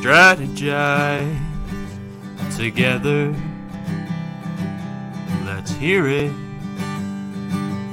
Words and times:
strategize 0.00 1.36
together. 2.56 3.34
Let's 5.44 5.72
hear 5.72 6.06
it 6.06 6.32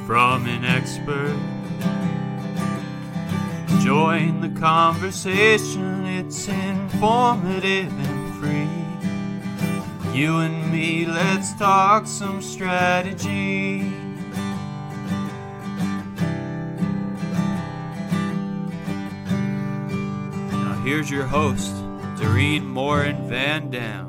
from 0.06 0.46
an 0.46 0.64
expert. 0.64 1.38
Join 3.82 4.40
the 4.40 4.58
conversation, 4.58 6.06
it's 6.06 6.48
informative 6.48 7.92
and 7.92 8.36
free. 8.36 8.70
You 10.18 10.38
and 10.38 10.72
me, 10.72 11.06
let's 11.06 11.54
talk 11.56 12.08
some 12.08 12.42
strategy. 12.42 13.82
Now, 20.52 20.82
here's 20.86 21.12
your 21.12 21.26
host, 21.26 21.74
Dorien 22.18 22.66
Morin 22.66 23.30
Van 23.30 23.70
Dam. 23.70 24.08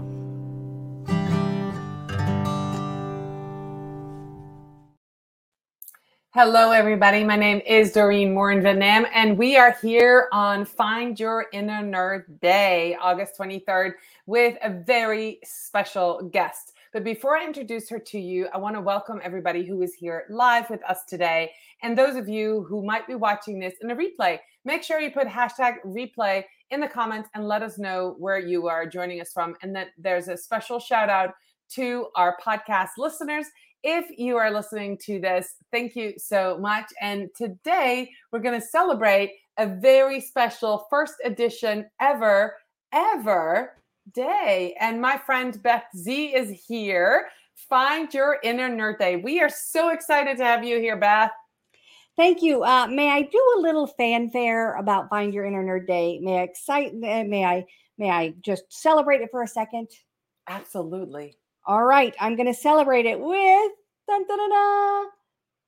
Hello, 6.31 6.71
everybody. 6.71 7.23
My 7.23 7.37
name 7.37 7.61
is 7.67 7.93
Dorien 7.93 8.33
Morin 8.33 8.63
Van 8.63 8.79
Dam, 8.79 9.05
and 9.13 9.37
we 9.37 9.59
are 9.59 9.77
here 9.83 10.29
on 10.33 10.65
Find 10.65 11.21
Your 11.21 11.49
Inner 11.53 11.83
Nerd 11.83 12.41
Day, 12.41 12.97
August 12.99 13.35
23rd, 13.39 13.93
with 14.25 14.57
a 14.63 14.71
very 14.71 15.39
special 15.45 16.31
guest. 16.33 16.73
But 16.95 17.05
before 17.05 17.37
I 17.37 17.45
introduce 17.45 17.91
her 17.91 17.99
to 17.99 18.19
you, 18.19 18.49
I 18.55 18.57
want 18.57 18.75
to 18.77 18.81
welcome 18.81 19.21
everybody 19.23 19.67
who 19.67 19.83
is 19.83 19.93
here 19.93 20.25
live 20.31 20.71
with 20.71 20.83
us 20.89 21.05
today. 21.05 21.51
And 21.83 21.99
those 21.99 22.17
of 22.17 22.27
you 22.27 22.65
who 22.71 22.83
might 22.83 23.07
be 23.07 23.15
watching 23.15 23.59
this 23.59 23.75
in 23.83 23.91
a 23.91 23.97
replay, 23.97 24.39
make 24.65 24.83
sure 24.83 24.99
you 24.99 25.11
put 25.11 25.27
hashtag 25.27 25.75
replay 25.85 26.45
in 26.71 26.81
the 26.81 26.89
comments 26.89 27.29
and 27.35 27.47
let 27.47 27.63
us 27.63 27.79
know 27.79 28.15
where 28.19 28.39
you 28.39 28.69
are 28.69 28.87
joining 28.87 29.21
us 29.21 29.33
from. 29.33 29.55
And 29.63 29.75
that 29.77 29.89
there's 29.97 30.29
a 30.29 30.37
special 30.37 30.79
shout 30.79 31.09
out 31.09 31.35
to 31.71 32.07
our 32.17 32.37
podcast 32.45 32.91
listeners. 32.99 33.47
If 33.83 34.07
you 34.19 34.37
are 34.37 34.51
listening 34.51 34.99
to 35.05 35.21
this, 35.21 35.55
thank 35.71 35.95
you 35.95 36.15
so 36.17 36.59
much. 36.59 36.87
And 37.01 37.29
today 37.37 38.11
we're 38.33 38.41
going 38.41 38.61
to 38.61 38.67
celebrate 38.67 39.33
a 39.57 39.67
very 39.67 40.21
special 40.21 40.87
first 40.91 41.15
edition 41.25 41.87
ever, 42.01 42.57
ever 42.93 43.75
day. 44.15 44.75
And 44.81 45.01
my 45.01 45.19
friend 45.19 45.61
Beth 45.63 45.85
Z 45.97 46.35
is 46.35 46.65
here. 46.67 47.29
Find 47.55 48.13
your 48.15 48.39
inner 48.43 48.69
nerd 48.69 48.99
day. 48.99 49.17
We 49.17 49.41
are 49.41 49.49
so 49.49 49.91
excited 49.91 50.39
to 50.39 50.45
have 50.45 50.65
you 50.65 50.79
here, 50.81 50.97
Beth. 50.97 51.31
Thank 52.19 52.43
you. 52.43 52.65
Uh, 52.65 52.89
may 52.89 53.11
I 53.11 53.23
do 53.23 53.55
a 53.57 53.61
little 53.61 53.87
fanfare 53.87 54.75
about 54.75 55.09
Find 55.09 55.33
Your 55.33 55.45
Inner 55.45 55.63
Nerd 55.63 55.87
Day? 55.87 56.19
May 56.21 56.41
I 56.41 56.43
excite? 56.43 56.93
May 56.93 57.45
I? 57.45 57.65
May 57.97 58.11
I 58.11 58.35
just 58.41 58.65
celebrate 58.71 59.21
it 59.21 59.31
for 59.31 59.45
a 59.45 59.47
second? 59.47 59.87
Absolutely. 60.49 61.39
All 61.65 61.85
right, 61.85 62.17
I'm 62.19 62.35
going 62.35 62.49
to 62.49 62.55
celebrate 62.55 63.07
it 63.07 63.21
with 63.21 63.73
dun, 64.09 64.27
dun, 64.27 64.37
dun, 64.37 64.51
dun, 64.51 65.07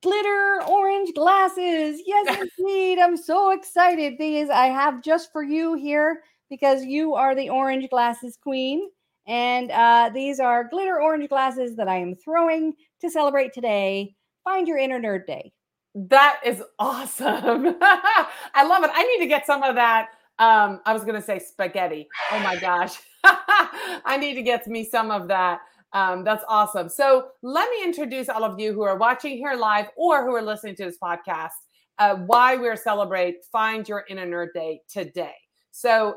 glitter 0.03 0.63
orange 0.67 1.15
glasses. 1.15 2.03
Yes, 2.05 2.49
indeed. 2.59 2.99
I'm 2.99 3.17
so 3.17 3.51
excited. 3.51 4.15
These 4.19 4.51
I 4.51 4.67
have 4.67 5.05
just 5.05 5.31
for 5.31 5.45
you 5.45 5.75
here 5.75 6.21
because 6.49 6.85
you 6.85 7.15
are 7.15 7.37
the 7.37 7.49
orange 7.49 7.89
glasses 7.91 8.37
queen. 8.37 8.91
And 9.29 9.71
uh, 9.71 10.11
these 10.13 10.41
are 10.41 10.69
glitter 10.69 11.01
orange 11.01 11.29
glasses 11.29 11.77
that 11.77 11.87
I 11.87 11.99
am 11.99 12.17
throwing 12.17 12.75
to 13.03 13.09
celebrate 13.09 13.53
today. 13.53 14.17
Find 14.43 14.67
your 14.67 14.79
inner 14.79 14.99
nerd 14.99 15.29
day. 15.29 15.53
That 15.95 16.41
is 16.45 16.63
awesome. 16.79 17.77
I 17.83 18.65
love 18.65 18.85
it. 18.85 18.91
I 18.95 19.05
need 19.05 19.25
to 19.25 19.29
get 19.29 19.47
some 19.47 19.63
of 19.63 19.75
that. 19.75 20.09
Um, 20.39 20.81
I 20.87 20.93
was 20.93 21.03
going 21.03 21.17
to 21.17 21.23
say 21.23 21.39
spaghetti. 21.39 22.09
Oh 22.33 22.41
my 22.41 22.57
gosh. 22.57 22.99
I 23.25 24.17
need 24.19 24.35
to 24.35 24.43
get 24.43 24.67
me 24.67 24.85
some 24.85 25.11
of 25.11 25.29
that. 25.29 25.61
Um, 25.93 26.23
that's 26.23 26.45
awesome. 26.49 26.89
So 26.89 27.29
let 27.43 27.69
me 27.71 27.83
introduce 27.83 28.29
all 28.29 28.45
of 28.45 28.59
you 28.61 28.73
who 28.73 28.83
are 28.83 28.97
watching 28.97 29.37
here 29.37 29.55
live 29.55 29.87
or 29.97 30.25
who 30.25 30.35
are 30.35 30.43
listening 30.43 30.77
to 30.77 30.85
this 30.85 30.97
podcast 31.03 31.51
uh, 32.01 32.17
why 32.27 32.57
we're 32.57 32.77
celebrate 32.77 33.45
Find 33.53 33.87
Your 33.87 34.05
Inner 34.09 34.27
Nerd 34.27 34.55
Day 34.55 34.81
today. 34.89 35.35
So 35.71 36.17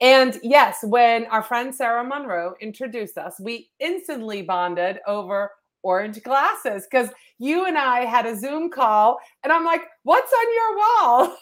And 0.00 0.38
yes, 0.42 0.78
when 0.82 1.26
our 1.26 1.42
friend 1.42 1.74
Sarah 1.74 2.04
Monroe 2.04 2.54
introduced 2.60 3.18
us, 3.18 3.38
we 3.40 3.70
instantly 3.80 4.42
bonded 4.42 5.00
over 5.06 5.50
orange 5.82 6.22
glasses 6.22 6.86
because 6.90 7.10
you 7.38 7.66
and 7.66 7.78
I 7.78 8.04
had 8.04 8.26
a 8.26 8.36
Zoom 8.36 8.70
call, 8.70 9.18
and 9.42 9.52
I'm 9.52 9.64
like, 9.64 9.82
What's 10.02 10.32
on 10.32 10.54
your 10.54 10.76
wall? 10.76 11.36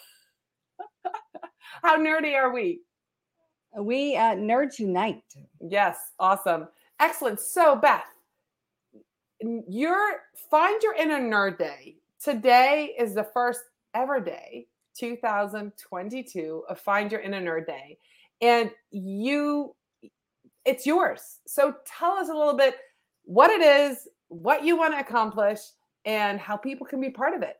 How 1.83 1.97
nerdy 1.97 2.35
are 2.35 2.53
we? 2.53 2.81
We 3.77 4.15
uh, 4.15 4.35
nerds 4.35 4.79
unite. 4.79 5.23
Yes, 5.59 5.97
awesome. 6.19 6.67
Excellent. 6.99 7.39
So, 7.39 7.75
Beth, 7.75 8.05
your 9.67 9.97
find 10.49 10.81
your 10.81 10.95
inner 10.95 11.19
nerd 11.19 11.57
day. 11.57 11.97
Today 12.23 12.95
is 12.97 13.13
the 13.13 13.27
first 13.33 13.61
ever 13.93 14.19
day, 14.19 14.67
2022 14.97 16.63
of 16.69 16.79
Find 16.79 17.11
Your 17.11 17.21
Inner 17.21 17.41
Nerd 17.41 17.67
Day. 17.67 17.97
And 18.41 18.71
you 18.91 19.75
it's 20.65 20.85
yours. 20.85 21.39
So 21.47 21.75
tell 21.85 22.13
us 22.13 22.29
a 22.29 22.33
little 22.33 22.57
bit 22.57 22.75
what 23.23 23.51
it 23.51 23.61
is, 23.61 24.07
what 24.27 24.65
you 24.65 24.75
want 24.75 24.93
to 24.93 24.99
accomplish, 24.99 25.59
and 26.05 26.39
how 26.39 26.57
people 26.57 26.85
can 26.85 26.99
be 26.99 27.09
part 27.09 27.35
of 27.35 27.43
it. 27.43 27.57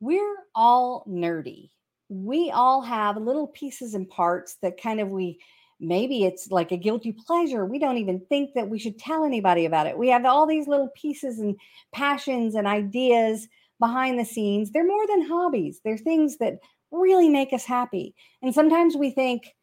We're 0.00 0.36
all 0.54 1.04
nerdy. 1.08 1.70
We 2.10 2.50
all 2.50 2.82
have 2.82 3.16
little 3.16 3.48
pieces 3.48 3.94
and 3.94 4.08
parts 4.08 4.56
that 4.62 4.80
kind 4.80 5.00
of 5.00 5.08
we 5.08 5.38
maybe 5.80 6.24
it's 6.24 6.50
like 6.50 6.72
a 6.72 6.76
guilty 6.76 7.12
pleasure. 7.26 7.66
We 7.66 7.78
don't 7.78 7.98
even 7.98 8.20
think 8.28 8.54
that 8.54 8.68
we 8.68 8.78
should 8.78 8.98
tell 8.98 9.24
anybody 9.24 9.64
about 9.64 9.86
it. 9.86 9.98
We 9.98 10.08
have 10.08 10.24
all 10.24 10.46
these 10.46 10.68
little 10.68 10.90
pieces 10.94 11.38
and 11.40 11.56
passions 11.92 12.54
and 12.54 12.66
ideas 12.66 13.48
behind 13.80 14.18
the 14.18 14.24
scenes. 14.24 14.70
They're 14.70 14.86
more 14.86 15.06
than 15.06 15.26
hobbies, 15.26 15.80
they're 15.84 15.98
things 15.98 16.36
that 16.38 16.58
really 17.00 17.28
make 17.28 17.52
us 17.52 17.64
happy. 17.64 18.14
And 18.42 18.54
sometimes 18.54 18.96
we 18.96 19.10
think 19.10 19.54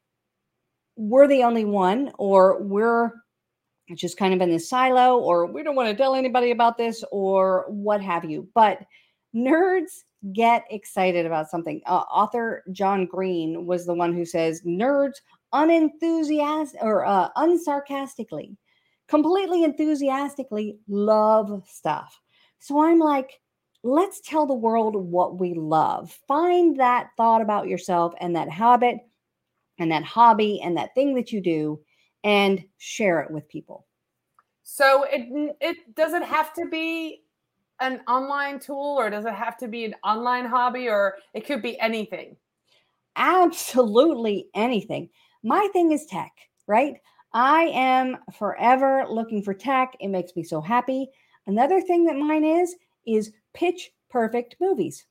we're 0.96 1.28
the 1.28 1.44
only 1.44 1.66
one, 1.66 2.12
or 2.18 2.62
we're 2.62 3.12
just 3.96 4.18
kind 4.18 4.34
of 4.34 4.42
in 4.42 4.50
this 4.50 4.70
silo, 4.70 5.18
or 5.20 5.46
we 5.46 5.64
don't 5.64 5.76
want 5.76 5.90
to 5.90 5.96
tell 5.96 6.16
anybody 6.16 6.52
about 6.52 6.78
this, 6.78 7.04
or 7.12 7.66
what 7.68 8.02
have 8.02 8.26
you. 8.26 8.48
But 8.54 8.80
nerds 9.36 10.04
get 10.34 10.66
excited 10.70 11.26
about 11.26 11.50
something. 11.50 11.82
Uh, 11.86 12.04
author 12.12 12.64
John 12.72 13.06
Green 13.06 13.66
was 13.66 13.86
the 13.86 13.94
one 13.94 14.14
who 14.14 14.26
says 14.26 14.62
nerds 14.62 15.16
unenthusiastic 15.54 16.82
or 16.82 17.06
uh, 17.06 17.30
unsarcastically, 17.38 18.56
completely 19.08 19.64
enthusiastically 19.64 20.78
love 20.88 21.64
stuff. 21.68 22.20
So 22.60 22.84
I'm 22.84 23.00
like, 23.00 23.42
let's 23.84 24.22
tell 24.22 24.46
the 24.46 24.54
world 24.54 24.96
what 24.96 25.40
we 25.40 25.54
love. 25.54 26.18
Find 26.28 26.80
that 26.80 27.10
thought 27.18 27.42
about 27.42 27.68
yourself 27.68 28.14
and 28.20 28.36
that 28.36 28.50
habit 28.50 28.98
and 29.80 29.92
that 29.92 30.04
hobby 30.04 30.62
and 30.64 30.78
that 30.78 30.94
thing 30.94 31.16
that 31.16 31.32
you 31.32 31.42
do 31.42 31.80
and 32.24 32.64
share 32.78 33.22
it 33.22 33.32
with 33.32 33.48
people. 33.50 33.88
So 34.64 35.06
it 35.10 35.56
it 35.60 35.96
does 35.96 36.14
it 36.14 36.24
have 36.24 36.54
to 36.54 36.68
be 36.68 37.24
an 37.80 38.02
online 38.08 38.60
tool 38.60 38.96
or 38.98 39.10
does 39.10 39.26
it 39.26 39.34
have 39.34 39.58
to 39.58 39.68
be 39.68 39.86
an 39.86 39.96
online 40.04 40.46
hobby 40.46 40.88
or 40.88 41.16
it 41.34 41.46
could 41.46 41.64
be 41.64 41.80
anything? 41.80 42.38
Absolutely 43.16 44.48
anything. 44.54 45.10
My 45.44 45.68
thing 45.74 45.92
is 45.92 46.06
tech, 46.06 46.32
right? 46.68 46.96
I 47.34 47.64
am 47.74 48.18
forever 48.38 49.06
looking 49.10 49.42
for 49.42 49.54
tech. 49.54 49.96
It 50.00 50.10
makes 50.10 50.36
me 50.36 50.44
so 50.44 50.62
happy. 50.62 51.10
Another 51.48 51.82
thing 51.82 52.06
that 52.06 52.18
mine 52.18 52.44
is 52.44 52.76
is 53.08 53.32
pitch 53.54 53.92
perfect 54.10 54.56
movies. 54.60 55.06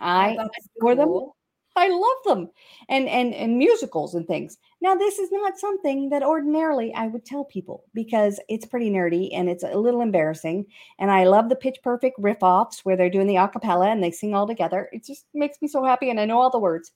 I 0.00 0.36
Oh, 0.38 0.48
adore 0.78 0.94
them. 0.94 1.30
I 1.76 1.88
love 1.88 2.16
them. 2.24 2.50
And 2.88 3.08
and 3.08 3.32
and 3.34 3.56
musicals 3.58 4.14
and 4.14 4.26
things. 4.26 4.58
Now 4.80 4.94
this 4.94 5.18
is 5.18 5.30
not 5.32 5.58
something 5.58 6.08
that 6.10 6.22
ordinarily 6.22 6.92
I 6.94 7.06
would 7.06 7.24
tell 7.24 7.44
people 7.44 7.84
because 7.94 8.40
it's 8.48 8.66
pretty 8.66 8.90
nerdy 8.90 9.30
and 9.32 9.48
it's 9.48 9.62
a 9.64 9.78
little 9.78 10.00
embarrassing. 10.02 10.66
And 10.98 11.10
I 11.10 11.24
love 11.24 11.48
the 11.48 11.56
pitch 11.56 11.78
perfect 11.82 12.18
riff 12.18 12.42
offs 12.42 12.84
where 12.84 12.96
they're 12.96 13.10
doing 13.10 13.26
the 13.28 13.36
acapella 13.36 13.86
and 13.92 14.02
they 14.02 14.10
sing 14.10 14.34
all 14.34 14.46
together. 14.46 14.88
It 14.92 15.04
just 15.06 15.26
makes 15.34 15.62
me 15.62 15.68
so 15.68 15.84
happy 15.84 16.10
and 16.10 16.18
I 16.20 16.24
know 16.24 16.40
all 16.40 16.50
the 16.50 16.58
words. 16.58 16.92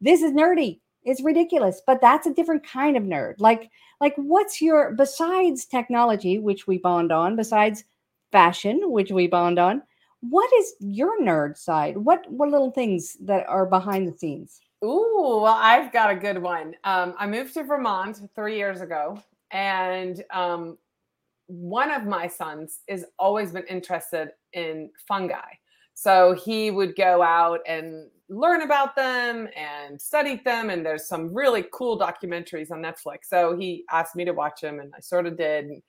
This 0.00 0.22
is 0.22 0.32
nerdy. 0.32 0.80
It's 1.04 1.22
ridiculous, 1.22 1.82
but 1.86 2.00
that's 2.00 2.26
a 2.26 2.34
different 2.34 2.64
kind 2.64 2.96
of 2.96 3.02
nerd. 3.04 3.34
Like 3.38 3.70
like 4.00 4.14
what's 4.16 4.60
your 4.62 4.92
besides 4.94 5.64
technology 5.66 6.38
which 6.38 6.66
we 6.66 6.78
bond 6.78 7.10
on, 7.12 7.34
besides 7.36 7.84
fashion 8.30 8.80
which 8.92 9.10
we 9.10 9.26
bond 9.26 9.58
on, 9.58 9.82
what 10.22 10.50
is 10.54 10.74
your 10.78 11.20
nerd 11.20 11.58
side? 11.58 11.96
What 11.96 12.30
what 12.30 12.48
little 12.48 12.70
things 12.70 13.16
that 13.20 13.46
are 13.48 13.66
behind 13.66 14.06
the 14.06 14.16
scenes? 14.16 14.60
Ooh, 14.84 15.40
well, 15.42 15.58
I've 15.60 15.92
got 15.92 16.10
a 16.10 16.14
good 16.14 16.40
one. 16.40 16.74
Um, 16.84 17.14
I 17.18 17.26
moved 17.26 17.54
to 17.54 17.64
Vermont 17.64 18.20
three 18.34 18.56
years 18.56 18.80
ago, 18.80 19.20
and 19.50 20.22
um, 20.32 20.78
one 21.46 21.90
of 21.90 22.04
my 22.04 22.26
sons 22.28 22.80
has 22.88 23.04
always 23.18 23.52
been 23.52 23.66
interested 23.66 24.30
in 24.52 24.90
fungi. 25.06 25.54
So 25.94 26.34
he 26.34 26.70
would 26.70 26.96
go 26.96 27.22
out 27.22 27.60
and 27.66 28.08
learn 28.28 28.62
about 28.62 28.96
them 28.96 29.48
and 29.56 30.00
study 30.00 30.40
them. 30.44 30.70
And 30.70 30.84
there's 30.86 31.06
some 31.06 31.34
really 31.34 31.66
cool 31.72 31.98
documentaries 31.98 32.70
on 32.70 32.80
Netflix. 32.80 33.26
So 33.26 33.56
he 33.56 33.84
asked 33.90 34.16
me 34.16 34.24
to 34.24 34.32
watch 34.32 34.60
them, 34.60 34.80
and 34.80 34.92
I 34.96 35.00
sort 35.00 35.26
of 35.26 35.36
did. 35.36 35.82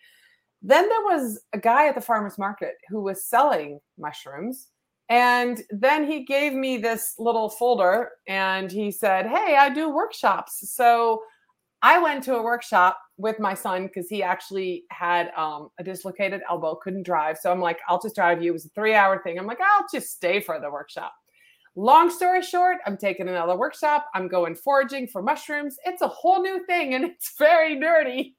Then 0.64 0.88
there 0.88 1.02
was 1.02 1.42
a 1.52 1.60
guy 1.60 1.88
at 1.88 1.96
the 1.96 2.02
farmer's 2.02 2.38
market 2.38 2.76
who 2.88 3.02
was 3.02 3.26
selling 3.26 3.80
mushrooms. 3.98 4.70
And 5.10 5.62
then 5.70 6.10
he 6.10 6.24
gave 6.24 6.54
me 6.54 6.78
this 6.78 7.16
little 7.20 7.50
folder 7.50 8.12
and 8.28 8.72
he 8.72 8.90
said, 8.90 9.28
Hey, 9.28 9.58
I 9.58 9.70
do 9.70 9.94
workshops. 9.94 10.72
So 10.74 11.22
I 11.82 12.00
went 12.00 12.24
to 12.24 12.38
a 12.38 12.42
workshop 12.42 12.98
with 13.18 13.42
my 13.42 13.54
son 13.54 13.88
because 13.88 14.08
he 14.08 14.24
actually 14.24 14.86
had 14.90 15.32
um, 15.36 15.70
a 15.80 15.84
dislocated 15.84 16.42
elbow, 16.50 16.76
couldn't 16.76 17.04
drive. 17.04 17.38
So 17.38 17.52
I'm 17.52 17.60
like, 17.60 17.80
I'll 17.90 18.02
just 18.02 18.16
drive 18.16 18.42
you. 18.42 18.52
It 18.52 18.54
was 18.54 18.66
a 18.66 18.70
three 18.70 18.96
hour 18.96 19.22
thing. 19.22 19.38
I'm 19.38 19.46
like, 19.46 19.60
I'll 19.60 19.86
just 19.94 20.14
stay 20.14 20.40
for 20.40 20.62
the 20.62 20.72
workshop. 20.72 21.14
Long 21.76 22.10
story 22.10 22.42
short, 22.42 22.78
I'm 22.86 22.98
taking 22.98 23.28
another 23.28 23.58
workshop. 23.58 24.06
I'm 24.16 24.30
going 24.30 24.56
foraging 24.56 25.08
for 25.08 25.22
mushrooms. 25.22 25.76
It's 25.86 26.02
a 26.02 26.08
whole 26.08 26.42
new 26.42 26.66
thing 26.66 26.94
and 26.94 27.04
it's 27.04 27.34
very 27.38 27.76
nerdy. 27.76 28.36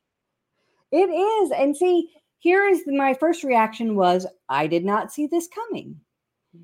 It 0.93 1.11
is. 1.11 1.51
And 1.51 1.77
see, 1.77 2.11
here 2.39 2.67
is 2.69 2.83
my 2.87 3.15
first 3.15 3.43
reaction 3.43 3.97
was 3.97 4.27
I 4.49 4.67
did 4.67 4.85
not 4.85 5.13
see 5.13 5.27
this 5.27 5.49
coming. 5.49 6.01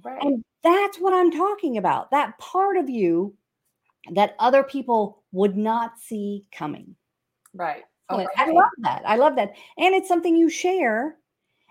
Right. 0.03 0.23
And 0.23 0.45
that's 0.63 0.99
what 0.99 1.15
I'm 1.15 1.31
talking 1.31 1.79
about. 1.79 2.11
That 2.11 2.39
part 2.39 2.77
of 2.77 2.89
you 2.89 3.35
that 4.13 4.37
other 4.39 4.63
people 4.63 5.23
would 5.33 5.57
not 5.57 5.99
see 5.99 6.45
coming. 6.53 6.97
Right. 7.55 7.83
Okay. 8.11 8.27
I 8.37 8.51
love 8.51 8.71
that. 8.79 9.03
I 9.07 9.17
love 9.17 9.37
that. 9.37 9.53
And 9.79 9.95
it's 9.95 10.09
something 10.09 10.37
you 10.37 10.51
share 10.51 11.17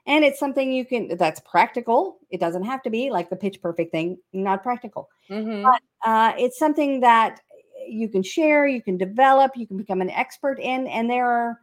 and 0.05 0.23
it's 0.23 0.39
something 0.39 0.71
you 0.71 0.85
can 0.85 1.15
that's 1.17 1.41
practical. 1.41 2.19
It 2.29 2.39
doesn't 2.39 2.63
have 2.63 2.81
to 2.83 2.89
be 2.89 3.11
like 3.11 3.29
the 3.29 3.35
pitch 3.35 3.61
perfect 3.61 3.91
thing, 3.91 4.17
not 4.33 4.63
practical. 4.63 5.09
Mm-hmm. 5.29 5.63
But 5.63 5.81
uh, 6.09 6.33
it's 6.37 6.57
something 6.57 7.01
that 7.01 7.41
you 7.87 8.07
can 8.09 8.23
share, 8.23 8.67
you 8.67 8.81
can 8.81 8.97
develop, 8.97 9.51
you 9.55 9.67
can 9.67 9.77
become 9.77 10.01
an 10.01 10.09
expert 10.09 10.59
in 10.59 10.87
and 10.87 11.09
there 11.09 11.29
are 11.29 11.59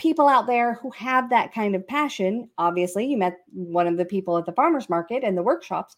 people 0.00 0.28
out 0.28 0.46
there 0.46 0.74
who 0.74 0.90
have 0.92 1.28
that 1.30 1.52
kind 1.52 1.76
of 1.76 1.86
passion. 1.86 2.48
Obviously, 2.56 3.06
you 3.06 3.18
met 3.18 3.38
one 3.52 3.86
of 3.86 3.98
the 3.98 4.04
people 4.04 4.38
at 4.38 4.46
the 4.46 4.52
farmers 4.52 4.88
market 4.88 5.22
and 5.22 5.36
the 5.36 5.42
workshops, 5.42 5.96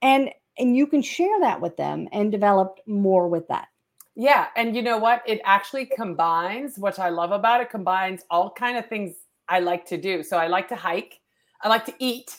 and 0.00 0.30
and 0.58 0.76
you 0.76 0.86
can 0.86 1.02
share 1.02 1.40
that 1.40 1.60
with 1.60 1.76
them 1.76 2.08
and 2.12 2.32
develop 2.32 2.78
more 2.86 3.28
with 3.28 3.46
that. 3.48 3.68
Yeah, 4.14 4.48
and 4.56 4.74
you 4.74 4.82
know 4.82 4.98
what? 4.98 5.22
It 5.26 5.40
actually 5.44 5.86
combines. 5.86 6.78
What 6.78 6.98
I 6.98 7.10
love 7.10 7.32
about 7.32 7.60
it 7.60 7.70
combines 7.70 8.22
all 8.30 8.50
kind 8.50 8.76
of 8.76 8.86
things 8.86 9.14
I 9.48 9.60
like 9.60 9.86
to 9.86 9.96
do. 9.96 10.22
So 10.22 10.36
I 10.36 10.48
like 10.48 10.68
to 10.68 10.76
hike, 10.76 11.20
I 11.62 11.68
like 11.68 11.84
to 11.86 11.94
eat, 11.98 12.36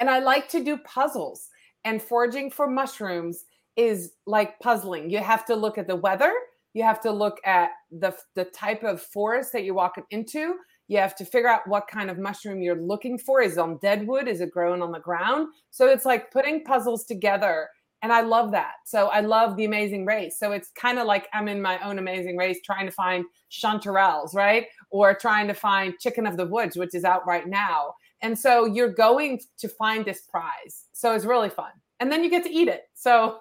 and 0.00 0.08
I 0.08 0.20
like 0.20 0.48
to 0.50 0.62
do 0.62 0.78
puzzles. 0.78 1.48
And 1.84 2.00
foraging 2.00 2.50
for 2.50 2.68
mushrooms 2.68 3.44
is 3.76 4.12
like 4.26 4.58
puzzling. 4.60 5.10
You 5.10 5.18
have 5.18 5.44
to 5.46 5.56
look 5.56 5.78
at 5.78 5.88
the 5.88 5.96
weather 5.96 6.32
you 6.74 6.82
have 6.82 7.00
to 7.02 7.10
look 7.10 7.38
at 7.44 7.70
the 7.90 8.16
the 8.34 8.44
type 8.44 8.82
of 8.82 9.00
forest 9.00 9.52
that 9.52 9.64
you're 9.64 9.74
walking 9.74 10.04
into. 10.10 10.56
You 10.88 10.98
have 10.98 11.14
to 11.16 11.24
figure 11.24 11.48
out 11.48 11.66
what 11.66 11.86
kind 11.88 12.10
of 12.10 12.18
mushroom 12.18 12.60
you're 12.60 12.80
looking 12.80 13.18
for. 13.18 13.40
Is 13.40 13.52
it 13.52 13.58
on 13.58 13.78
deadwood? 13.78 14.28
Is 14.28 14.40
it 14.40 14.50
growing 14.50 14.82
on 14.82 14.92
the 14.92 15.00
ground? 15.00 15.48
So 15.70 15.88
it's 15.88 16.04
like 16.04 16.30
putting 16.30 16.64
puzzles 16.64 17.04
together 17.04 17.68
and 18.02 18.12
i 18.12 18.20
love 18.20 18.50
that. 18.50 18.74
So 18.84 19.08
i 19.08 19.20
love 19.20 19.56
the 19.56 19.64
amazing 19.64 20.04
race. 20.06 20.38
So 20.38 20.52
it's 20.52 20.70
kind 20.70 20.98
of 20.98 21.06
like 21.06 21.28
i'm 21.32 21.48
in 21.48 21.62
my 21.62 21.78
own 21.86 21.98
amazing 21.98 22.36
race 22.36 22.58
trying 22.64 22.86
to 22.86 22.92
find 22.92 23.24
chanterelles 23.50 24.34
right? 24.34 24.66
Or 24.90 25.14
trying 25.14 25.48
to 25.48 25.54
find 25.54 25.98
chicken 25.98 26.26
of 26.26 26.36
the 26.36 26.46
woods 26.46 26.76
which 26.76 26.94
is 26.94 27.04
out 27.04 27.26
right 27.26 27.46
now. 27.46 27.94
And 28.22 28.38
so 28.38 28.66
you're 28.66 28.92
going 28.92 29.40
to 29.58 29.68
find 29.68 30.04
this 30.04 30.22
prize. 30.30 30.84
So 30.92 31.14
it's 31.14 31.24
really 31.24 31.50
fun. 31.50 31.72
And 32.00 32.10
then 32.10 32.22
you 32.22 32.30
get 32.30 32.44
to 32.44 32.50
eat 32.50 32.68
it. 32.68 32.82
So 32.94 33.38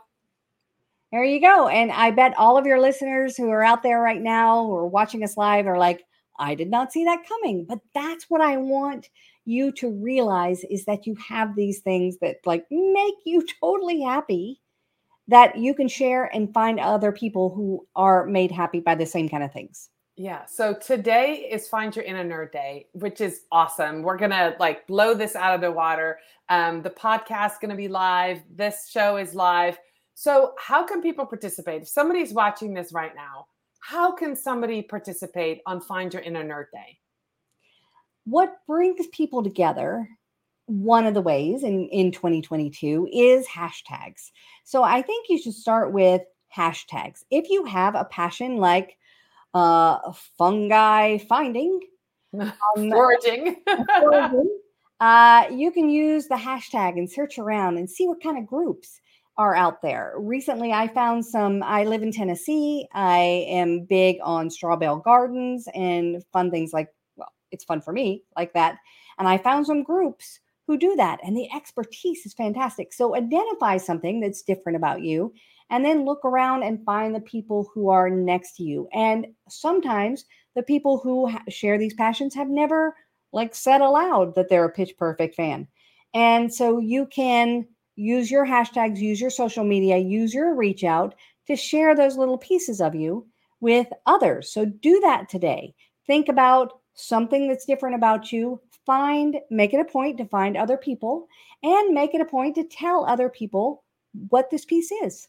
there 1.12 1.24
you 1.24 1.42
go. 1.42 1.68
And 1.68 1.92
I 1.92 2.12
bet 2.12 2.38
all 2.38 2.58
of 2.58 2.66
your 2.66 2.80
listeners 2.80 3.36
who 3.36 3.50
are 3.50 3.64
out 3.64 3.84
there 3.84 4.00
right 4.00 4.22
now 4.22 4.64
or 4.64 4.88
watching 4.88 5.24
us 5.24 5.38
live 5.38 5.68
are 5.68 5.78
like, 5.78 6.04
I 6.40 6.56
did 6.56 6.70
not 6.70 6.92
see 6.92 7.04
that 7.06 7.28
coming. 7.28 7.66
But 7.68 7.80
that's 7.94 8.30
what 8.30 8.42
I 8.42 8.58
want 8.58 9.10
you 9.46 9.72
to 9.74 9.90
realize 9.90 10.64
is 10.66 10.86
that 10.86 11.06
you 11.06 11.16
have 11.28 11.56
these 11.56 11.80
things 11.80 12.18
that 12.22 12.38
like 12.46 12.66
make 12.70 13.16
you 13.26 13.46
totally 13.62 14.02
happy 14.02 14.62
that 15.28 15.58
you 15.58 15.74
can 15.74 15.88
share 15.88 16.26
and 16.36 16.54
find 16.54 16.80
other 16.80 17.12
people 17.12 17.54
who 17.54 17.88
are 17.96 18.26
made 18.26 18.52
happy 18.52 18.80
by 18.80 18.96
the 18.96 19.06
same 19.06 19.30
kind 19.30 19.44
of 19.44 19.52
things. 19.52 19.90
Yeah. 20.18 20.46
So 20.46 20.74
today 20.74 21.48
is 21.50 21.70
Find 21.70 21.96
Your 21.96 22.04
Inner 22.06 22.26
Nerd 22.26 22.52
Day, 22.52 22.88
which 22.92 23.22
is 23.22 23.42
awesome. 23.52 24.04
We're 24.04 24.18
gonna 24.18 24.56
like 24.60 24.86
blow 24.86 25.14
this 25.14 25.36
out 25.36 25.56
of 25.56 25.62
the 25.62 25.72
water. 25.72 26.20
Um, 26.50 26.82
the 26.82 26.90
podcast 26.90 27.62
gonna 27.62 27.78
be 27.78 27.88
live. 27.88 28.42
This 28.54 28.90
show 28.90 29.18
is 29.18 29.34
live. 29.34 29.80
So, 30.22 30.54
how 30.60 30.84
can 30.84 31.02
people 31.02 31.26
participate? 31.26 31.82
If 31.82 31.88
somebody's 31.88 32.32
watching 32.32 32.76
this 32.76 32.94
right 32.94 33.16
now, 33.16 33.48
how 33.80 34.12
can 34.12 34.36
somebody 34.36 34.84
participate 34.84 35.64
on 35.66 35.82
Find 35.82 36.14
Your 36.14 36.22
Inner 36.22 36.44
Nerd 36.44 36.66
Day? 36.72 37.00
What 38.26 38.60
brings 38.68 39.08
people 39.08 39.42
together, 39.42 40.08
one 40.68 41.08
of 41.08 41.16
the 41.16 41.22
ways 41.22 41.64
in, 41.64 41.88
in 41.88 42.12
2022 42.12 43.10
is 43.12 43.48
hashtags. 43.48 44.30
So, 44.64 44.84
I 44.84 45.02
think 45.02 45.26
you 45.28 45.40
should 45.40 45.56
start 45.56 45.92
with 45.92 46.22
hashtags. 46.56 47.24
If 47.32 47.50
you 47.50 47.66
have 47.66 47.96
a 47.96 48.06
passion 48.06 48.58
like 48.58 49.00
uh, 49.56 50.12
fungi 50.38 51.18
finding, 51.18 51.80
um, 52.40 52.52
foraging, 52.92 53.56
foraging 54.00 54.60
uh, 55.00 55.46
you 55.50 55.72
can 55.72 55.90
use 55.90 56.28
the 56.28 56.36
hashtag 56.36 57.00
and 57.00 57.10
search 57.10 57.40
around 57.40 57.78
and 57.78 57.90
see 57.90 58.08
what 58.08 58.22
kind 58.22 58.38
of 58.38 58.46
groups 58.46 59.02
are 59.38 59.56
out 59.56 59.82
there. 59.82 60.14
Recently, 60.18 60.72
I 60.72 60.88
found 60.88 61.26
some. 61.26 61.64
I 61.64 61.84
live 61.84 62.04
in 62.04 62.12
Tennessee. 62.12 62.88
I 62.94 63.46
am 63.50 63.86
big 63.86 64.18
on 64.24 64.50
straw 64.50 64.76
bale 64.76 64.98
gardens 64.98 65.68
and 65.74 66.24
fun 66.34 66.52
things 66.52 66.74
like, 66.74 66.90
well, 67.16 67.32
it's 67.52 67.64
fun 67.64 67.82
for 67.82 67.94
me 67.94 68.24
like 68.36 68.54
that. 68.54 68.78
And 69.18 69.28
I 69.28 69.38
found 69.38 69.66
some 69.66 69.84
groups 69.84 70.40
who 70.68 70.78
do 70.78 70.96
that, 70.96 71.20
and 71.24 71.36
the 71.36 71.50
expertise 71.54 72.26
is 72.26 72.34
fantastic. 72.34 72.94
So 72.94 73.16
identify 73.16 73.78
something 73.78 74.20
that's 74.20 74.44
different 74.44 74.76
about 74.76 75.02
you, 75.02 75.34
and 75.70 75.84
then 75.84 76.06
look 76.06 76.24
around 76.24 76.64
and 76.64 76.84
find 76.86 77.16
the 77.16 77.22
people 77.22 77.70
who 77.74 77.90
are 77.90 78.10
next 78.10 78.56
to 78.58 78.64
you. 78.64 78.88
And 78.94 79.28
sometimes 79.50 80.26
the 80.56 80.64
people 80.64 80.98
who 80.98 81.28
ha- 81.30 81.44
share 81.50 81.78
these 81.78 81.94
passions 81.94 82.36
have 82.36 82.50
never 82.50 82.96
like 83.34 83.56
said 83.56 83.82
aloud 83.82 84.36
that 84.36 84.50
they're 84.50 84.66
a 84.66 84.72
pitch 84.72 84.94
perfect 84.98 85.36
fan. 85.36 85.68
And 86.14 86.54
so 86.54 86.78
you 86.80 87.06
can 87.06 87.66
use 88.02 88.32
your 88.32 88.46
hashtags, 88.46 88.98
use 88.98 89.22
your 89.22 89.30
social 89.30 89.64
media, 89.64 89.98
use 89.98 90.34
your 90.34 90.56
reach 90.56 90.84
out 90.84 91.16
to 91.48 91.56
share 91.56 91.96
those 91.96 92.18
little 92.18 92.38
pieces 92.38 92.82
of 92.82 92.96
you 92.96 93.26
with 93.60 93.88
others. 94.06 94.52
So 94.52 94.66
do 94.66 95.00
that 95.02 95.30
today. 95.30 95.74
Think 96.08 96.28
about 96.28 96.80
something 96.96 97.48
that's 97.48 97.66
different 97.66 97.96
about 97.96 98.32
you. 98.32 98.60
Find, 98.86 99.38
make 99.50 99.74
it 99.74 99.80
a 99.80 99.86
point 99.86 100.18
to 100.18 100.26
find 100.26 100.58
other 100.58 100.78
people 100.78 101.28
and 101.64 101.94
make 101.94 102.16
it 102.16 102.22
a 102.22 102.26
point 102.26 102.56
to 102.56 102.64
tell 102.64 103.06
other 103.06 103.30
people 103.30 103.84
what 104.30 104.50
this 104.50 104.66
piece 104.66 104.92
is. 104.92 105.28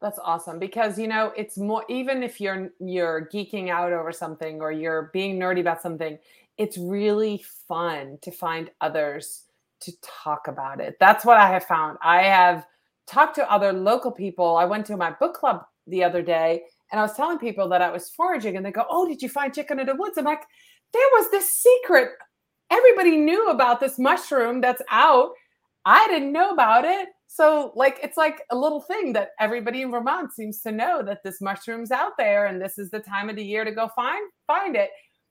That's 0.00 0.20
awesome 0.22 0.60
because 0.60 0.96
you 0.96 1.08
know 1.08 1.32
it's 1.36 1.58
more 1.58 1.84
even 1.88 2.22
if 2.22 2.40
you're 2.40 2.70
you're 2.78 3.28
geeking 3.32 3.68
out 3.68 3.92
over 3.92 4.12
something 4.12 4.60
or 4.60 4.70
you're 4.70 5.10
being 5.12 5.40
nerdy 5.40 5.58
about 5.58 5.82
something, 5.82 6.18
it's 6.56 6.78
really 6.78 7.44
fun 7.66 8.18
to 8.22 8.30
find 8.30 8.70
others 8.80 9.47
to 9.80 9.92
talk 10.02 10.48
about 10.48 10.80
it. 10.80 10.96
That's 11.00 11.24
what 11.24 11.36
I 11.36 11.48
have 11.48 11.64
found. 11.64 11.98
I 12.02 12.22
have 12.22 12.66
talked 13.06 13.34
to 13.36 13.50
other 13.50 13.72
local 13.72 14.12
people. 14.12 14.56
I 14.56 14.64
went 14.64 14.86
to 14.86 14.96
my 14.96 15.10
book 15.12 15.34
club 15.34 15.64
the 15.86 16.04
other 16.04 16.22
day 16.22 16.62
and 16.92 17.00
I 17.00 17.02
was 17.02 17.14
telling 17.14 17.38
people 17.38 17.68
that 17.68 17.82
I 17.82 17.90
was 17.90 18.10
foraging 18.10 18.56
and 18.56 18.64
they 18.64 18.70
go, 18.72 18.84
Oh, 18.88 19.06
did 19.06 19.22
you 19.22 19.28
find 19.28 19.54
chicken 19.54 19.78
in 19.78 19.86
the 19.86 19.94
woods? 19.94 20.18
I'm 20.18 20.24
like, 20.24 20.42
there 20.92 21.08
was 21.14 21.30
this 21.30 21.50
secret. 21.50 22.10
Everybody 22.70 23.16
knew 23.16 23.50
about 23.50 23.80
this 23.80 23.98
mushroom 23.98 24.60
that's 24.60 24.82
out. 24.90 25.30
I 25.84 26.06
didn't 26.08 26.32
know 26.32 26.50
about 26.50 26.84
it. 26.84 27.08
So, 27.30 27.72
like, 27.76 27.98
it's 28.02 28.16
like 28.16 28.42
a 28.50 28.56
little 28.56 28.80
thing 28.80 29.12
that 29.12 29.30
everybody 29.38 29.82
in 29.82 29.90
Vermont 29.90 30.32
seems 30.32 30.60
to 30.62 30.72
know 30.72 31.02
that 31.02 31.22
this 31.22 31.40
mushroom's 31.40 31.90
out 31.90 32.12
there 32.18 32.46
and 32.46 32.60
this 32.60 32.78
is 32.78 32.90
the 32.90 33.00
time 33.00 33.28
of 33.28 33.36
the 33.36 33.44
year 33.44 33.64
to 33.64 33.70
go 33.70 33.88
find 33.94 34.20
find 34.46 34.76
it. 34.76 34.90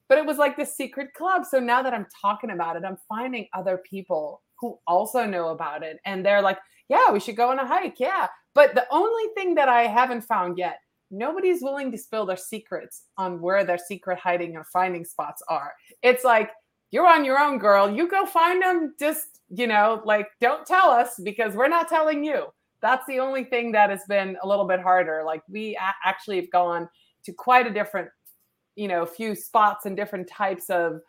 But 0.09 0.17
it 0.17 0.25
was 0.25 0.37
like 0.37 0.55
this 0.55 0.75
secret 0.75 1.13
club. 1.13 1.45
So 1.45 1.59
now 1.59 1.81
that 1.81 1.93
I'm 1.93 2.07
talking 2.21 2.51
about 2.51 2.75
it, 2.75 2.83
I'm 2.85 2.97
finding 3.09 3.47
other 3.53 3.77
people 3.89 4.41
who 4.59 4.79
also 4.87 5.25
know 5.25 5.49
about 5.49 5.83
it. 5.83 5.99
And 6.05 6.25
they're 6.25 6.41
like, 6.41 6.59
yeah, 6.89 7.11
we 7.11 7.19
should 7.19 7.35
go 7.35 7.49
on 7.49 7.59
a 7.59 7.67
hike. 7.67 7.99
Yeah. 7.99 8.27
But 8.53 8.73
the 8.73 8.87
only 8.91 9.33
thing 9.35 9.53
that 9.55 9.69
I 9.69 9.83
haven't 9.83 10.21
found 10.21 10.57
yet, 10.57 10.79
nobody's 11.11 11.61
willing 11.61 11.91
to 11.91 11.97
spill 11.97 12.25
their 12.25 12.37
secrets 12.37 13.03
on 13.17 13.41
where 13.41 13.63
their 13.63 13.77
secret 13.77 14.17
hiding 14.17 14.55
or 14.55 14.63
finding 14.63 15.05
spots 15.05 15.43
are. 15.49 15.73
It's 16.01 16.23
like, 16.23 16.51
you're 16.89 17.07
on 17.07 17.25
your 17.25 17.37
own, 17.37 17.59
girl. 17.59 17.93
You 17.93 18.09
go 18.09 18.25
find 18.25 18.61
them. 18.61 18.95
Just, 18.97 19.41
you 19.49 19.67
know, 19.67 20.01
like, 20.05 20.27
don't 20.39 20.65
tell 20.65 20.89
us 20.89 21.19
because 21.23 21.53
we're 21.53 21.67
not 21.67 21.89
telling 21.89 22.23
you. 22.23 22.45
That's 22.81 23.05
the 23.07 23.19
only 23.19 23.43
thing 23.43 23.71
that 23.73 23.89
has 23.89 24.01
been 24.07 24.37
a 24.41 24.47
little 24.47 24.65
bit 24.65 24.79
harder. 24.79 25.23
Like, 25.25 25.41
we 25.49 25.77
actually 26.05 26.37
have 26.37 26.51
gone 26.51 26.87
to 27.25 27.33
quite 27.33 27.67
a 27.67 27.73
different, 27.73 28.07
you 28.77 28.87
know, 28.87 29.01
a 29.01 29.07
few 29.07 29.35
spots 29.35 29.85
and 29.85 29.97
different 29.97 30.29
types 30.29 30.69
of 30.69 31.01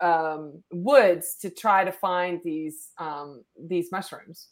um, 0.00 0.62
woods 0.70 1.36
to 1.42 1.50
try 1.50 1.84
to 1.84 1.92
find 1.92 2.40
these 2.44 2.92
um, 2.96 3.44
these 3.60 3.90
mushrooms. 3.92 4.48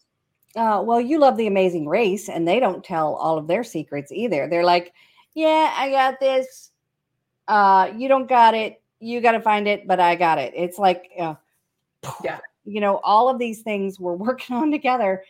Uh, 0.57 0.83
well, 0.85 1.01
you 1.01 1.19
love 1.19 1.37
the 1.37 1.47
Amazing 1.47 1.87
Race, 1.89 2.29
and 2.29 2.47
they 2.47 2.59
don't 2.59 2.85
tell 2.85 3.15
all 3.15 3.39
of 3.39 3.47
their 3.47 3.63
secrets 3.63 4.11
either. 4.11 4.49
They're 4.49 4.65
like, 4.65 4.93
"Yeah, 5.35 5.73
I 5.77 5.91
got 5.91 6.19
this. 6.19 6.73
Uh, 7.47 7.93
you 7.97 8.09
don't 8.09 8.29
got 8.29 8.55
it. 8.55 8.83
You 8.99 9.21
got 9.21 9.33
to 9.33 9.41
find 9.41 9.69
it, 9.69 9.87
but 9.87 10.01
I 10.01 10.17
got 10.17 10.39
it." 10.39 10.53
It's 10.57 10.79
like, 10.79 11.11
uh, 11.19 11.37
Yeah. 12.23 12.41
you 12.65 12.81
know, 12.81 12.97
all 13.05 13.29
of 13.29 13.39
these 13.39 13.63
things 13.63 14.01
we're 14.01 14.15
working 14.29 14.57
on 14.57 14.73
together. 14.73 15.23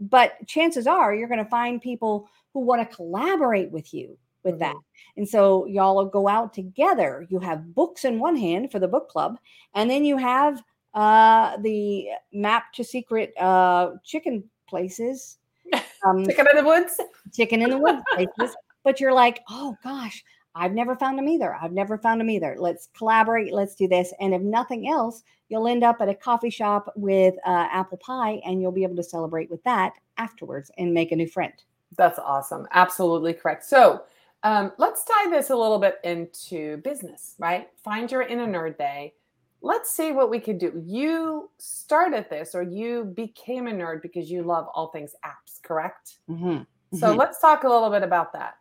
But 0.00 0.46
chances 0.48 0.86
are, 0.86 1.14
you're 1.14 1.28
going 1.28 1.44
to 1.44 1.50
find 1.50 1.80
people 1.80 2.28
who 2.54 2.60
want 2.60 2.80
to 2.88 2.96
collaborate 2.96 3.70
with 3.70 3.94
you 3.94 4.18
with 4.44 4.58
that. 4.60 4.76
And 5.16 5.28
so 5.28 5.66
y'all 5.66 5.96
will 5.96 6.06
go 6.06 6.28
out 6.28 6.52
together. 6.54 7.26
You 7.28 7.38
have 7.40 7.74
books 7.74 8.04
in 8.04 8.18
one 8.18 8.36
hand 8.36 8.70
for 8.70 8.78
the 8.78 8.88
book 8.88 9.08
club, 9.08 9.38
and 9.74 9.90
then 9.90 10.04
you 10.04 10.16
have 10.16 10.62
uh 10.94 11.56
the 11.58 12.08
map 12.32 12.72
to 12.74 12.84
secret 12.84 13.32
uh 13.38 13.92
chicken 14.04 14.44
places. 14.68 15.38
Um, 16.02 16.24
Chicken 16.24 16.46
in 16.50 16.56
the 16.56 16.64
woods. 16.64 16.98
chicken 17.30 17.60
in 17.60 17.68
the 17.68 17.76
woods 17.76 18.00
places. 18.14 18.56
But 18.84 19.00
you're 19.00 19.12
like, 19.12 19.42
oh 19.50 19.76
gosh, 19.84 20.24
I've 20.54 20.72
never 20.72 20.96
found 20.96 21.18
them 21.18 21.28
either. 21.28 21.54
I've 21.54 21.72
never 21.72 21.98
found 21.98 22.20
them 22.22 22.30
either. 22.30 22.56
Let's 22.58 22.88
collaborate. 22.96 23.52
Let's 23.52 23.74
do 23.74 23.86
this. 23.86 24.10
And 24.18 24.32
if 24.34 24.40
nothing 24.40 24.88
else, 24.88 25.22
you'll 25.50 25.68
end 25.68 25.84
up 25.84 26.00
at 26.00 26.08
a 26.08 26.14
coffee 26.14 26.48
shop 26.48 26.90
with 26.96 27.34
uh, 27.46 27.68
apple 27.70 27.98
pie, 27.98 28.40
and 28.46 28.62
you'll 28.62 28.72
be 28.72 28.82
able 28.82 28.96
to 28.96 29.02
celebrate 29.02 29.50
with 29.50 29.62
that 29.64 29.92
afterwards 30.16 30.70
and 30.78 30.94
make 30.94 31.12
a 31.12 31.16
new 31.16 31.28
friend. 31.28 31.52
That's 31.98 32.18
awesome. 32.18 32.66
Absolutely 32.72 33.34
correct. 33.34 33.64
So 33.66 34.04
um, 34.42 34.72
let's 34.78 35.04
tie 35.04 35.30
this 35.30 35.50
a 35.50 35.56
little 35.56 35.78
bit 35.78 35.98
into 36.04 36.78
business, 36.78 37.34
right? 37.38 37.68
Find 37.84 38.10
your 38.10 38.22
inner 38.22 38.46
nerd 38.46 38.78
day. 38.78 39.14
Let's 39.62 39.90
see 39.90 40.12
what 40.12 40.30
we 40.30 40.40
can 40.40 40.56
do. 40.56 40.82
You 40.86 41.50
started 41.58 42.26
this 42.30 42.54
or 42.54 42.62
you 42.62 43.04
became 43.04 43.66
a 43.66 43.72
nerd 43.72 44.00
because 44.02 44.30
you 44.30 44.42
love 44.42 44.66
all 44.74 44.88
things 44.88 45.14
apps, 45.24 45.62
correct? 45.62 46.18
Mhm. 46.28 46.66
So 46.94 47.14
Mhm. 47.14 47.18
let's 47.18 47.40
talk 47.40 47.64
a 47.64 47.68
little 47.68 47.90
bit 47.90 48.02
about 48.02 48.32
that. 48.32 48.54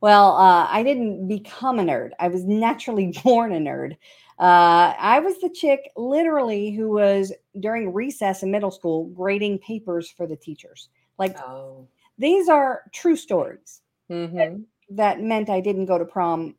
Well, 0.00 0.36
uh, 0.36 0.66
I 0.70 0.82
didn't 0.82 1.26
become 1.28 1.78
a 1.78 1.82
nerd. 1.82 2.10
I 2.20 2.28
was 2.28 2.44
naturally 2.44 3.12
born 3.24 3.52
a 3.52 3.58
nerd. 3.58 3.92
Uh, 4.38 4.94
I 4.98 5.20
was 5.20 5.40
the 5.40 5.48
chick, 5.50 5.90
literally, 5.96 6.70
who 6.72 6.90
was 6.90 7.32
during 7.60 7.92
recess 7.92 8.42
in 8.42 8.50
middle 8.50 8.70
school 8.70 9.06
grading 9.06 9.58
papers 9.60 10.10
for 10.10 10.26
the 10.26 10.36
teachers. 10.36 10.88
Like 11.18 11.38
Oh. 11.38 11.86
these 12.18 12.48
are 12.48 12.82
true 12.92 13.16
stories. 13.16 13.80
hmm 14.08 14.62
that 14.90 15.20
meant 15.20 15.50
I 15.50 15.60
didn't 15.60 15.86
go 15.86 15.98
to 15.98 16.04
prom 16.04 16.54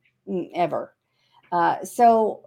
ever. 0.53 0.93
Uh, 1.51 1.83
so 1.83 2.43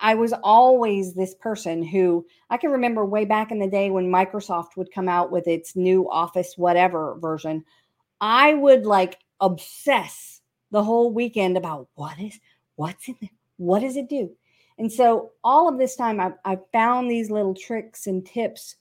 I 0.00 0.14
was 0.14 0.32
always 0.42 1.14
this 1.14 1.34
person 1.34 1.82
who 1.82 2.26
I 2.48 2.56
can 2.56 2.70
remember 2.70 3.04
way 3.04 3.26
back 3.26 3.52
in 3.52 3.58
the 3.58 3.68
day 3.68 3.90
when 3.90 4.10
Microsoft 4.10 4.76
would 4.76 4.92
come 4.92 5.08
out 5.08 5.30
with 5.30 5.46
its 5.46 5.76
new 5.76 6.10
Office 6.10 6.54
whatever 6.56 7.16
version. 7.20 7.64
I 8.20 8.54
would 8.54 8.86
like 8.86 9.18
obsess 9.40 10.40
the 10.70 10.82
whole 10.82 11.12
weekend 11.12 11.56
about 11.56 11.88
what 11.94 12.18
is 12.18 12.38
what's 12.76 13.08
in 13.08 13.16
there, 13.20 13.30
what 13.58 13.80
does 13.80 13.96
it 13.96 14.08
do, 14.08 14.30
and 14.78 14.90
so 14.90 15.32
all 15.44 15.68
of 15.68 15.78
this 15.78 15.96
time 15.96 16.18
I, 16.18 16.32
I 16.44 16.58
found 16.72 17.10
these 17.10 17.30
little 17.30 17.54
tricks 17.54 18.06
and 18.06 18.24
tips, 18.26 18.76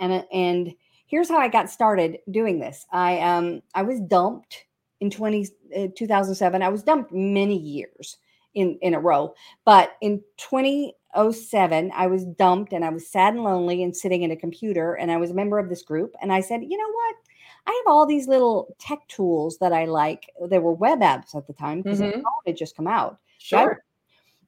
and 0.00 0.24
and 0.32 0.74
here's 1.06 1.28
how 1.28 1.38
I 1.38 1.48
got 1.48 1.70
started 1.70 2.18
doing 2.30 2.58
this. 2.58 2.84
I 2.90 3.20
um 3.20 3.62
I 3.74 3.82
was 3.82 4.00
dumped 4.00 4.65
in 5.00 5.10
20, 5.10 5.48
uh, 5.76 5.86
2007. 5.96 6.62
I 6.62 6.68
was 6.68 6.82
dumped 6.82 7.12
many 7.12 7.56
years 7.58 8.16
in, 8.54 8.78
in 8.82 8.94
a 8.94 9.00
row. 9.00 9.34
But 9.64 9.96
in 10.00 10.22
2007, 10.38 11.92
I 11.94 12.06
was 12.06 12.24
dumped 12.24 12.72
and 12.72 12.84
I 12.84 12.90
was 12.90 13.06
sad 13.08 13.34
and 13.34 13.44
lonely 13.44 13.82
and 13.82 13.96
sitting 13.96 14.22
in 14.22 14.30
a 14.30 14.36
computer. 14.36 14.94
And 14.94 15.10
I 15.10 15.16
was 15.16 15.30
a 15.30 15.34
member 15.34 15.58
of 15.58 15.68
this 15.68 15.82
group. 15.82 16.14
And 16.20 16.32
I 16.32 16.40
said, 16.40 16.62
you 16.62 16.76
know 16.76 16.92
what? 16.92 17.16
I 17.66 17.82
have 17.84 17.92
all 17.92 18.06
these 18.06 18.28
little 18.28 18.74
tech 18.78 19.06
tools 19.08 19.58
that 19.58 19.72
I 19.72 19.86
like. 19.86 20.30
There 20.48 20.60
were 20.60 20.72
web 20.72 21.00
apps 21.00 21.34
at 21.34 21.46
the 21.46 21.52
time 21.52 21.82
because 21.82 22.00
Mhm. 22.00 22.12
the 22.12 22.22
phone 22.22 22.42
had 22.46 22.56
just 22.56 22.76
come 22.76 22.86
out. 22.86 23.18
Sure. 23.38 23.84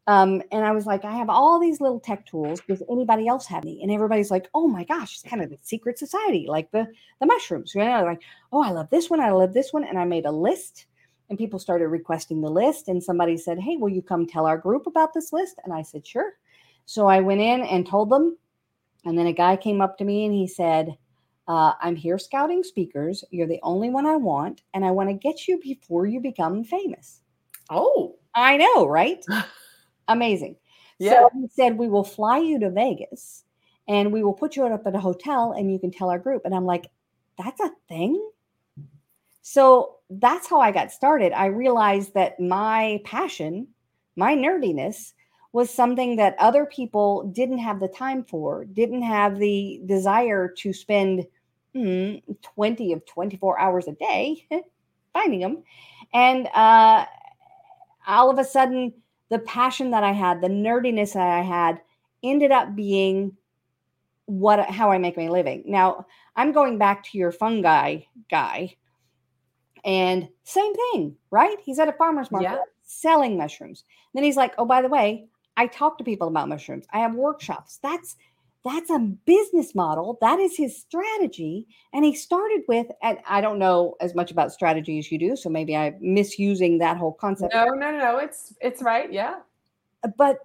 Um, 0.08 0.42
and 0.52 0.64
I 0.64 0.72
was 0.72 0.86
like, 0.86 1.04
I 1.04 1.12
have 1.12 1.28
all 1.28 1.60
these 1.60 1.82
little 1.82 2.00
tech 2.00 2.24
tools. 2.24 2.62
Does 2.66 2.82
anybody 2.90 3.28
else 3.28 3.44
have 3.46 3.62
any? 3.64 3.82
And 3.82 3.92
everybody's 3.92 4.30
like, 4.30 4.48
oh 4.54 4.66
my 4.66 4.82
gosh, 4.84 5.12
it's 5.12 5.22
kind 5.22 5.42
of 5.42 5.50
the 5.50 5.58
secret 5.60 5.98
society, 5.98 6.46
like 6.48 6.70
the 6.70 6.86
the 7.20 7.26
mushrooms. 7.26 7.74
You 7.74 7.84
know, 7.84 8.04
like, 8.04 8.22
oh, 8.50 8.62
I 8.62 8.70
love 8.70 8.88
this 8.88 9.10
one, 9.10 9.20
I 9.20 9.30
love 9.30 9.52
this 9.52 9.70
one. 9.70 9.84
And 9.84 9.98
I 9.98 10.06
made 10.06 10.24
a 10.24 10.32
list 10.32 10.86
and 11.28 11.38
people 11.38 11.58
started 11.58 11.88
requesting 11.88 12.40
the 12.40 12.50
list. 12.50 12.88
And 12.88 13.04
somebody 13.04 13.36
said, 13.36 13.58
Hey, 13.58 13.76
will 13.76 13.90
you 13.90 14.00
come 14.00 14.26
tell 14.26 14.46
our 14.46 14.56
group 14.56 14.86
about 14.86 15.12
this 15.12 15.30
list? 15.30 15.60
And 15.64 15.74
I 15.74 15.82
said, 15.82 16.06
Sure. 16.06 16.32
So 16.86 17.06
I 17.06 17.20
went 17.20 17.42
in 17.42 17.60
and 17.60 17.86
told 17.86 18.08
them. 18.08 18.38
And 19.04 19.18
then 19.18 19.26
a 19.26 19.32
guy 19.34 19.56
came 19.56 19.82
up 19.82 19.98
to 19.98 20.04
me 20.04 20.24
and 20.24 20.34
he 20.34 20.46
said, 20.46 20.96
uh, 21.46 21.72
I'm 21.80 21.96
here 21.96 22.18
scouting 22.18 22.62
speakers. 22.62 23.24
You're 23.30 23.46
the 23.46 23.60
only 23.62 23.90
one 23.90 24.06
I 24.06 24.16
want. 24.16 24.62
And 24.72 24.84
I 24.84 24.90
want 24.90 25.10
to 25.10 25.14
get 25.14 25.46
you 25.46 25.58
before 25.58 26.06
you 26.06 26.20
become 26.20 26.64
famous. 26.64 27.20
Oh, 27.70 28.16
I 28.34 28.56
know, 28.56 28.86
right? 28.86 29.24
Amazing. 30.08 30.56
yeah. 30.98 31.12
So 31.12 31.30
he 31.34 31.48
said, 31.48 31.78
We 31.78 31.88
will 31.88 32.04
fly 32.04 32.38
you 32.38 32.58
to 32.60 32.70
Vegas 32.70 33.44
and 33.86 34.12
we 34.12 34.22
will 34.22 34.34
put 34.34 34.56
you 34.56 34.66
up 34.66 34.86
at 34.86 34.94
a 34.94 35.00
hotel 35.00 35.52
and 35.52 35.72
you 35.72 35.78
can 35.78 35.90
tell 35.90 36.10
our 36.10 36.18
group. 36.18 36.42
And 36.44 36.54
I'm 36.54 36.66
like, 36.66 36.86
That's 37.36 37.60
a 37.60 37.70
thing? 37.88 38.20
So 39.42 39.96
that's 40.10 40.48
how 40.48 40.60
I 40.60 40.72
got 40.72 40.92
started. 40.92 41.32
I 41.32 41.46
realized 41.46 42.14
that 42.14 42.38
my 42.38 43.00
passion, 43.04 43.68
my 44.16 44.34
nerdiness, 44.34 45.12
was 45.52 45.72
something 45.72 46.16
that 46.16 46.36
other 46.38 46.66
people 46.66 47.24
didn't 47.34 47.58
have 47.58 47.80
the 47.80 47.88
time 47.88 48.24
for, 48.24 48.64
didn't 48.66 49.02
have 49.02 49.38
the 49.38 49.80
desire 49.86 50.48
to 50.58 50.72
spend 50.72 51.26
hmm, 51.74 52.16
20 52.42 52.92
of 52.92 53.06
24 53.06 53.58
hours 53.58 53.88
a 53.88 53.92
day 53.92 54.46
finding 55.12 55.40
them. 55.40 55.62
And 56.12 56.46
uh, 56.48 57.06
all 58.06 58.30
of 58.30 58.38
a 58.38 58.44
sudden, 58.44 58.92
the 59.30 59.38
passion 59.40 59.90
that 59.90 60.04
I 60.04 60.12
had, 60.12 60.40
the 60.40 60.48
nerdiness 60.48 61.14
that 61.14 61.28
I 61.28 61.42
had, 61.42 61.80
ended 62.22 62.50
up 62.50 62.74
being 62.74 63.36
what 64.26 64.68
how 64.68 64.90
I 64.90 64.98
make 64.98 65.16
my 65.16 65.28
living. 65.28 65.64
Now, 65.66 66.06
I'm 66.36 66.52
going 66.52 66.78
back 66.78 67.02
to 67.04 67.18
your 67.18 67.32
fungi 67.32 68.00
guy. 68.30 68.76
And 69.84 70.28
same 70.44 70.74
thing, 70.74 71.16
right? 71.30 71.56
He's 71.64 71.78
at 71.78 71.88
a 71.88 71.92
farmer's 71.92 72.30
market 72.30 72.50
Yeah. 72.50 72.62
selling 72.82 73.36
mushrooms. 73.38 73.84
And 74.12 74.18
Then 74.18 74.24
he's 74.24 74.36
like, 74.36 74.54
"Oh, 74.58 74.64
by 74.66 74.82
the 74.82 74.88
way, 74.88 75.28
I 75.56 75.66
talk 75.66 75.98
to 75.98 76.04
people 76.04 76.28
about 76.28 76.48
mushrooms. 76.48 76.86
I 76.92 76.98
have 76.98 77.14
workshops." 77.14 77.78
That's 77.78 78.16
that's 78.64 78.90
a 78.90 78.98
business 78.98 79.74
model. 79.74 80.18
That 80.20 80.40
is 80.40 80.56
his 80.56 80.76
strategy. 80.76 81.66
And 81.92 82.04
he 82.04 82.14
started 82.14 82.62
with, 82.68 82.86
and 83.02 83.18
I 83.26 83.40
don't 83.40 83.58
know 83.58 83.94
as 84.00 84.14
much 84.14 84.30
about 84.30 84.52
strategy 84.52 84.98
as 84.98 85.10
you 85.12 85.18
do, 85.18 85.36
so 85.36 85.48
maybe 85.48 85.76
I'm 85.76 85.96
misusing 86.00 86.78
that 86.78 86.96
whole 86.96 87.12
concept 87.12 87.54
No, 87.54 87.66
no, 87.66 87.90
no, 87.90 87.98
no. 87.98 88.18
It's 88.18 88.54
it's 88.60 88.82
right. 88.82 89.12
Yeah. 89.12 89.36
Uh, 90.02 90.08
but 90.16 90.38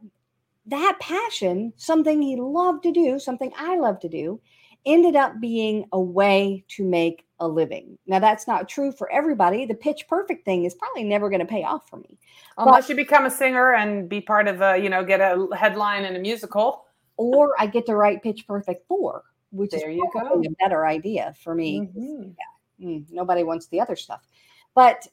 that 0.67 0.98
passion, 1.00 1.74
something 1.75 2.22
he 2.22 2.36
loved 2.36 2.84
to 2.84 2.91
do, 2.91 3.20
something 3.20 3.51
I 3.58 3.77
love 3.77 4.00
to 4.01 4.10
do, 4.10 4.39
ended 4.86 5.15
up 5.15 5.39
being 5.39 5.86
a 5.91 6.00
way 6.00 6.63
to 6.70 6.84
make 6.84 7.25
a 7.39 7.48
living. 7.48 7.98
Now, 8.08 8.20
that's 8.20 8.48
not 8.48 8.70
true 8.70 8.91
for 8.91 9.12
everybody. 9.12 9.65
The 9.65 9.74
pitch 9.74 10.05
perfect 10.08 10.46
thing 10.46 10.65
is 10.65 10.74
probably 10.75 11.03
never 11.03 11.29
going 11.29 11.39
to 11.39 11.46
pay 11.46 11.63
off 11.63 11.89
for 11.89 11.98
me. 11.98 12.17
Unless 12.58 12.89
you 12.89 12.96
become 12.96 13.25
a 13.25 13.32
singer 13.32 13.74
and 13.74 14.08
be 14.08 14.22
part 14.22 14.48
of 14.48 14.62
a, 14.62 14.77
you 14.77 14.89
know, 14.89 15.03
get 15.03 15.20
a 15.20 15.48
headline 15.55 16.05
in 16.05 16.15
a 16.15 16.20
musical. 16.20 16.86
Or 17.17 17.53
I 17.60 17.67
get 17.67 17.86
to 17.88 17.96
write 17.96 18.24
pitch 18.24 18.48
perfect 18.48 18.88
for, 18.88 19.24
which 19.51 19.72
There 19.72 19.89
is 19.89 19.96
you 19.98 20.10
go. 20.13 20.41
a 20.41 20.50
better 20.63 20.86
idea 20.86 21.34
for 21.43 21.53
me. 21.55 21.82
Mhm. 21.82 22.36
Mm, 22.82 23.12
nobody 23.12 23.43
wants 23.43 23.67
the 23.67 23.79
other 23.79 23.96
stuff. 23.96 24.25
But 24.74 25.08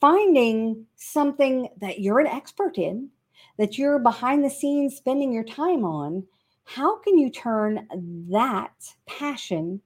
finding 0.00 0.86
something 0.96 1.68
that 1.80 2.00
you're 2.00 2.20
an 2.20 2.26
expert 2.26 2.78
in, 2.78 3.10
that 3.58 3.78
you're 3.78 3.98
behind 3.98 4.44
the 4.44 4.50
scenes 4.50 4.96
spending 4.96 5.32
your 5.32 5.44
time 5.44 5.84
on, 5.84 6.26
how 6.64 6.98
can 7.00 7.18
you 7.18 7.30
turn 7.30 7.88
that 8.30 8.72
passion 9.06 9.80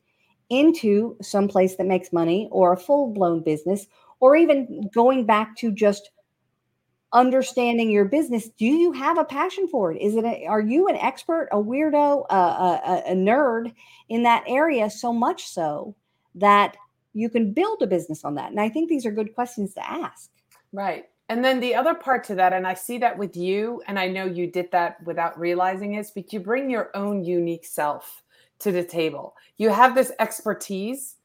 into 0.49 1.17
some 1.23 1.49
place 1.49 1.77
that 1.77 1.87
makes 1.87 2.13
money 2.13 2.49
or 2.53 2.73
a 2.73 2.77
full 2.77 3.13
blown 3.13 3.43
business 3.43 3.87
or 4.21 4.37
even 4.37 4.89
going 4.95 5.27
back 5.27 5.57
to 5.57 5.73
just 5.73 6.11
understanding 7.13 7.91
your 7.91 8.05
business 8.05 8.49
do 8.59 8.67
you 8.67 8.93
have 8.93 9.19
a 9.19 9.25
passion 9.25 9.69
for 9.69 9.93
it? 9.93 10.01
Is 10.01 10.17
it 10.17 10.25
a, 10.25 10.47
are 10.47 10.61
you 10.61 10.89
an 10.89 10.97
expert 10.97 11.49
a 11.53 11.57
weirdo 11.57 12.27
a, 12.29 12.35
a, 12.35 13.03
a 13.09 13.15
nerd 13.15 13.73
in 14.09 14.23
that 14.25 14.45
area 14.47 14.91
so 14.91 15.13
much 15.13 15.47
so 15.47 15.95
that 16.35 16.77
you 17.15 17.31
can 17.31 17.53
build 17.53 17.83
a 17.83 17.87
business 17.87 18.25
on 18.25 18.35
that? 18.35 18.51
And 18.51 18.61
i 18.61 18.69
think 18.69 18.89
these 18.89 19.07
are 19.07 19.13
good 19.13 19.35
questions 19.35 19.75
to 19.75 19.89
ask. 19.89 20.31
Right. 20.73 21.05
And 21.29 21.45
then 21.45 21.61
the 21.61 21.75
other 21.75 21.95
part 21.95 22.25
to 22.25 22.35
that 22.37 22.53
and 22.53 22.67
i 22.67 22.75
see 22.75 22.99
that 22.99 23.19
with 23.19 23.37
you 23.37 23.83
and 23.87 23.99
i 23.99 24.09
know 24.09 24.25
you 24.25 24.47
did 24.47 24.71
that 24.73 25.03
without 25.05 25.39
realizing 25.39 25.95
it 25.95 26.07
but 26.15 26.33
you 26.33 26.41
bring 26.41 26.71
your 26.71 26.91
own 26.95 27.25
unique 27.25 27.65
self 27.65 28.23
to 28.59 28.73
the 28.73 28.85
table. 28.85 29.35
You 29.59 29.71
have 29.71 29.95
this 29.95 30.13
expertise 30.19 31.17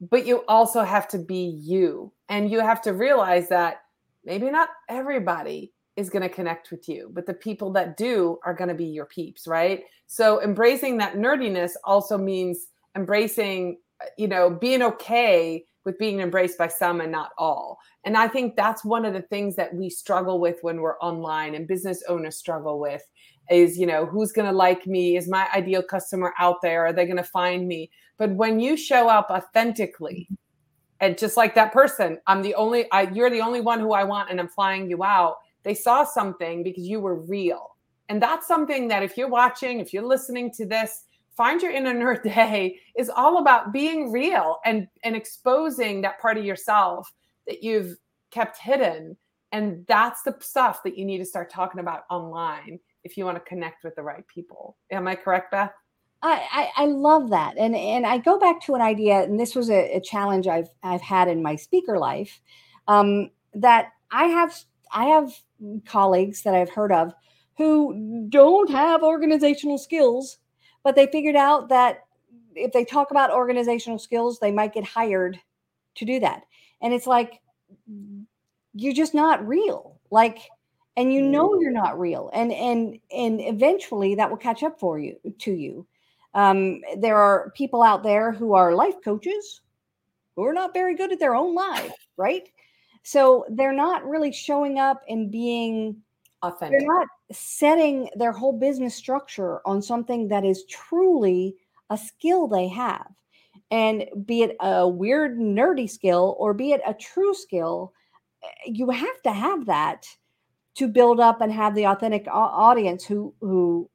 but 0.00 0.26
you 0.26 0.44
also 0.46 0.82
have 0.82 1.08
to 1.08 1.18
be 1.18 1.58
you. 1.60 2.12
And 2.28 2.50
you 2.50 2.60
have 2.60 2.80
to 2.82 2.92
realize 2.92 3.48
that 3.48 3.82
maybe 4.28 4.50
not 4.50 4.68
everybody 4.90 5.72
is 5.96 6.10
going 6.10 6.22
to 6.22 6.28
connect 6.28 6.70
with 6.70 6.88
you, 6.88 7.10
but 7.14 7.26
the 7.26 7.34
people 7.34 7.72
that 7.72 7.96
do 7.96 8.38
are 8.44 8.54
going 8.54 8.68
to 8.68 8.74
be 8.74 8.84
your 8.84 9.06
peeps, 9.06 9.48
right? 9.48 9.82
So 10.06 10.40
embracing 10.42 10.98
that 10.98 11.14
nerdiness 11.14 11.72
also 11.82 12.18
means 12.18 12.66
embracing, 12.94 13.78
you 14.16 14.28
know, 14.28 14.50
being 14.50 14.82
okay 14.82 15.64
with 15.84 15.98
being 15.98 16.20
embraced 16.20 16.58
by 16.58 16.68
some 16.68 17.00
and 17.00 17.10
not 17.10 17.30
all. 17.38 17.78
And 18.04 18.16
I 18.16 18.28
think 18.28 18.54
that's 18.54 18.84
one 18.84 19.06
of 19.06 19.14
the 19.14 19.22
things 19.22 19.56
that 19.56 19.74
we 19.74 19.88
struggle 19.88 20.38
with 20.38 20.58
when 20.60 20.82
we're 20.82 20.98
online 20.98 21.54
and 21.54 21.66
business 21.66 22.02
owners 22.06 22.36
struggle 22.36 22.78
with 22.78 23.02
is, 23.50 23.78
you 23.78 23.86
know, 23.86 24.04
who's 24.04 24.30
going 24.30 24.46
to 24.46 24.56
like 24.56 24.86
me? 24.86 25.16
Is 25.16 25.26
my 25.26 25.48
ideal 25.54 25.82
customer 25.82 26.34
out 26.38 26.60
there? 26.60 26.84
Are 26.84 26.92
they 26.92 27.06
going 27.06 27.16
to 27.16 27.24
find 27.24 27.66
me? 27.66 27.90
But 28.18 28.32
when 28.32 28.60
you 28.60 28.76
show 28.76 29.08
up 29.08 29.30
authentically, 29.30 30.28
and 31.00 31.18
just 31.18 31.36
like 31.36 31.54
that 31.54 31.72
person 31.72 32.18
i'm 32.26 32.42
the 32.42 32.54
only 32.54 32.90
I, 32.92 33.02
you're 33.10 33.30
the 33.30 33.40
only 33.40 33.60
one 33.60 33.80
who 33.80 33.92
i 33.92 34.04
want 34.04 34.30
and 34.30 34.40
i'm 34.40 34.48
flying 34.48 34.88
you 34.88 35.02
out. 35.04 35.36
They 35.64 35.74
saw 35.74 36.04
something 36.04 36.62
because 36.62 36.84
you 36.84 37.00
were 37.00 37.16
real. 37.16 37.76
And 38.08 38.22
that's 38.22 38.46
something 38.46 38.88
that 38.88 39.02
if 39.02 39.16
you're 39.16 39.28
watching 39.28 39.80
if 39.80 39.92
you're 39.92 40.06
listening 40.06 40.50
to 40.52 40.66
this 40.66 41.04
find 41.36 41.60
your 41.60 41.72
inner 41.72 41.94
nerd 42.02 42.22
day 42.22 42.78
is 42.96 43.10
all 43.10 43.38
about 43.38 43.72
being 43.72 44.10
real 44.10 44.58
and 44.64 44.88
and 45.04 45.14
exposing 45.14 46.00
that 46.02 46.20
part 46.20 46.38
of 46.38 46.44
yourself 46.44 47.12
that 47.46 47.62
you've 47.62 47.96
kept 48.30 48.58
hidden. 48.58 49.16
And 49.52 49.86
that's 49.88 50.22
the 50.22 50.36
stuff 50.40 50.82
that 50.84 50.98
you 50.98 51.04
need 51.06 51.18
to 51.18 51.24
start 51.24 51.50
talking 51.50 51.80
about 51.80 52.02
online 52.10 52.78
if 53.04 53.16
you 53.16 53.24
want 53.24 53.36
to 53.36 53.48
connect 53.48 53.84
with 53.84 53.94
the 53.94 54.02
right 54.02 54.26
people. 54.26 54.76
Am 54.90 55.08
i 55.08 55.14
correct 55.14 55.50
beth 55.50 55.72
I, 56.22 56.70
I, 56.76 56.86
love 56.86 57.30
that. 57.30 57.56
And 57.56 57.76
and 57.76 58.04
I 58.04 58.18
go 58.18 58.38
back 58.38 58.60
to 58.62 58.74
an 58.74 58.80
idea, 58.80 59.22
and 59.22 59.38
this 59.38 59.54
was 59.54 59.70
a, 59.70 59.96
a 59.96 60.00
challenge 60.00 60.48
I've 60.48 60.68
I've 60.82 61.00
had 61.00 61.28
in 61.28 61.42
my 61.42 61.54
speaker 61.54 61.98
life, 61.98 62.40
um, 62.88 63.30
that 63.54 63.92
I 64.10 64.24
have 64.24 64.58
I 64.92 65.06
have 65.06 65.32
colleagues 65.86 66.42
that 66.42 66.54
I've 66.54 66.70
heard 66.70 66.92
of 66.92 67.12
who 67.56 68.26
don't 68.28 68.70
have 68.70 69.02
organizational 69.02 69.78
skills, 69.78 70.38
but 70.82 70.96
they 70.96 71.06
figured 71.06 71.36
out 71.36 71.68
that 71.68 72.04
if 72.54 72.72
they 72.72 72.84
talk 72.84 73.10
about 73.10 73.32
organizational 73.32 73.98
skills, 73.98 74.38
they 74.38 74.52
might 74.52 74.72
get 74.72 74.84
hired 74.84 75.38
to 75.96 76.04
do 76.04 76.20
that. 76.20 76.44
And 76.80 76.92
it's 76.92 77.06
like 77.06 77.40
you're 78.74 78.92
just 78.92 79.14
not 79.14 79.46
real. 79.46 80.00
Like 80.10 80.40
and 80.96 81.12
you 81.12 81.22
know 81.22 81.60
you're 81.60 81.70
not 81.70 81.98
real. 81.98 82.30
And 82.32 82.52
and 82.52 82.98
and 83.14 83.40
eventually 83.40 84.16
that 84.16 84.30
will 84.30 84.36
catch 84.36 84.64
up 84.64 84.80
for 84.80 84.98
you 84.98 85.16
to 85.40 85.52
you 85.52 85.86
um, 86.34 86.80
there 86.98 87.16
are 87.16 87.52
people 87.56 87.82
out 87.82 88.02
there 88.02 88.32
who 88.32 88.54
are 88.54 88.74
life 88.74 88.96
coaches 89.04 89.60
who 90.36 90.44
are 90.44 90.52
not 90.52 90.72
very 90.72 90.94
good 90.94 91.12
at 91.12 91.18
their 91.18 91.34
own 91.34 91.54
life, 91.54 91.92
right? 92.16 92.48
So 93.02 93.44
they're 93.48 93.72
not 93.72 94.04
really 94.04 94.32
showing 94.32 94.78
up 94.78 95.02
and 95.08 95.32
being 95.32 95.96
authentic. 96.42 96.78
They're 96.78 96.88
not 96.88 97.08
setting 97.32 98.08
their 98.14 98.32
whole 98.32 98.52
business 98.52 98.94
structure 98.94 99.60
on 99.66 99.82
something 99.82 100.28
that 100.28 100.44
is 100.44 100.64
truly 100.66 101.56
a 101.90 101.98
skill 101.98 102.46
they 102.46 102.68
have. 102.68 103.08
And 103.70 104.04
be 104.26 104.42
it 104.42 104.56
a 104.60 104.86
weird, 104.86 105.38
nerdy 105.38 105.90
skill 105.90 106.36
or 106.38 106.54
be 106.54 106.72
it 106.72 106.80
a 106.86 106.94
true 106.94 107.34
skill, 107.34 107.92
eh, 108.42 108.46
you 108.66 108.90
have 108.90 109.22
to 109.24 109.32
have 109.32 109.66
that 109.66 110.06
to 110.76 110.86
build 110.86 111.18
up 111.18 111.40
and 111.40 111.52
have 111.52 111.74
the 111.74 111.86
authentic 111.86 112.26
audience 112.30 113.04
who 113.04 113.34
who 113.40 113.90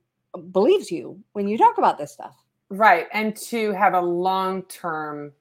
believes 0.52 0.92
you 0.92 1.20
when 1.34 1.48
you 1.48 1.58
talk 1.58 1.78
about 1.78 1.98
this 1.98 2.12
stuff. 2.12 2.36
Right. 2.70 3.08
And 3.14 3.36
to 3.50 3.72
have 3.72 3.94
a 3.94 4.02
long 4.02 4.64
term 4.64 5.34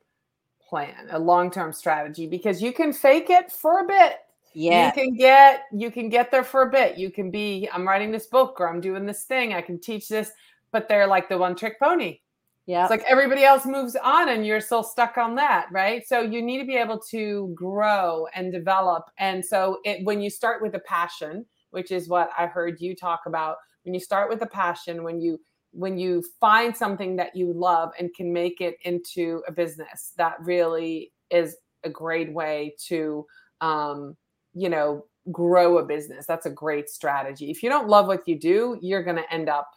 plan, 0.68 1.08
a 1.10 1.18
long 1.18 1.50
term 1.50 1.72
strategy, 1.72 2.26
because 2.26 2.62
you 2.62 2.72
can 2.72 2.92
fake 2.92 3.30
it 3.30 3.50
for 3.50 3.80
a 3.80 3.86
bit. 3.86 4.18
Yeah. 4.54 4.86
You 4.86 4.92
can 4.92 5.14
get 5.14 5.62
you 5.72 5.90
can 5.90 6.08
get 6.08 6.30
there 6.30 6.44
for 6.44 6.62
a 6.62 6.70
bit. 6.70 6.98
You 6.98 7.10
can 7.10 7.30
be, 7.30 7.68
I'm 7.72 7.88
writing 7.88 8.10
this 8.10 8.26
book 8.26 8.60
or 8.60 8.68
I'm 8.68 8.80
doing 8.80 9.06
this 9.06 9.24
thing, 9.24 9.54
I 9.54 9.62
can 9.62 9.78
teach 9.80 10.08
this, 10.08 10.30
but 10.72 10.88
they're 10.88 11.06
like 11.06 11.28
the 11.28 11.38
one 11.38 11.56
trick 11.56 11.80
pony. 11.80 12.18
Yeah. 12.66 12.82
It's 12.82 12.90
like 12.90 13.04
everybody 13.08 13.44
else 13.44 13.66
moves 13.66 13.96
on 13.96 14.28
and 14.28 14.46
you're 14.46 14.60
still 14.60 14.84
stuck 14.84 15.18
on 15.18 15.34
that, 15.36 15.66
right? 15.72 16.06
So 16.06 16.20
you 16.20 16.42
need 16.42 16.58
to 16.58 16.66
be 16.66 16.76
able 16.76 17.00
to 17.10 17.52
grow 17.56 18.26
and 18.34 18.52
develop. 18.52 19.04
And 19.18 19.44
so 19.44 19.78
it 19.84 20.04
when 20.04 20.20
you 20.20 20.30
start 20.30 20.62
with 20.62 20.74
a 20.74 20.80
passion, 20.80 21.44
which 21.70 21.90
is 21.90 22.08
what 22.08 22.30
I 22.38 22.46
heard 22.46 22.80
you 22.80 22.94
talk 22.94 23.22
about, 23.26 23.56
when 23.84 23.94
you 23.94 24.00
start 24.00 24.28
with 24.28 24.42
a 24.42 24.46
passion 24.46 25.02
when 25.02 25.20
you 25.20 25.38
when 25.72 25.98
you 25.98 26.22
find 26.38 26.76
something 26.76 27.16
that 27.16 27.34
you 27.34 27.52
love 27.52 27.92
and 27.98 28.14
can 28.14 28.32
make 28.32 28.60
it 28.60 28.76
into 28.84 29.42
a 29.48 29.52
business 29.52 30.12
that 30.16 30.36
really 30.40 31.12
is 31.30 31.56
a 31.84 31.90
great 31.90 32.32
way 32.32 32.74
to 32.78 33.26
um, 33.60 34.16
you 34.54 34.68
know 34.68 35.06
grow 35.30 35.78
a 35.78 35.84
business. 35.84 36.26
That's 36.26 36.46
a 36.46 36.50
great 36.50 36.90
strategy. 36.90 37.48
If 37.48 37.62
you 37.62 37.68
don't 37.68 37.88
love 37.88 38.06
what 38.06 38.26
you 38.26 38.38
do 38.38 38.78
you're 38.82 39.02
going 39.02 39.16
to 39.16 39.32
end 39.32 39.48
up 39.48 39.70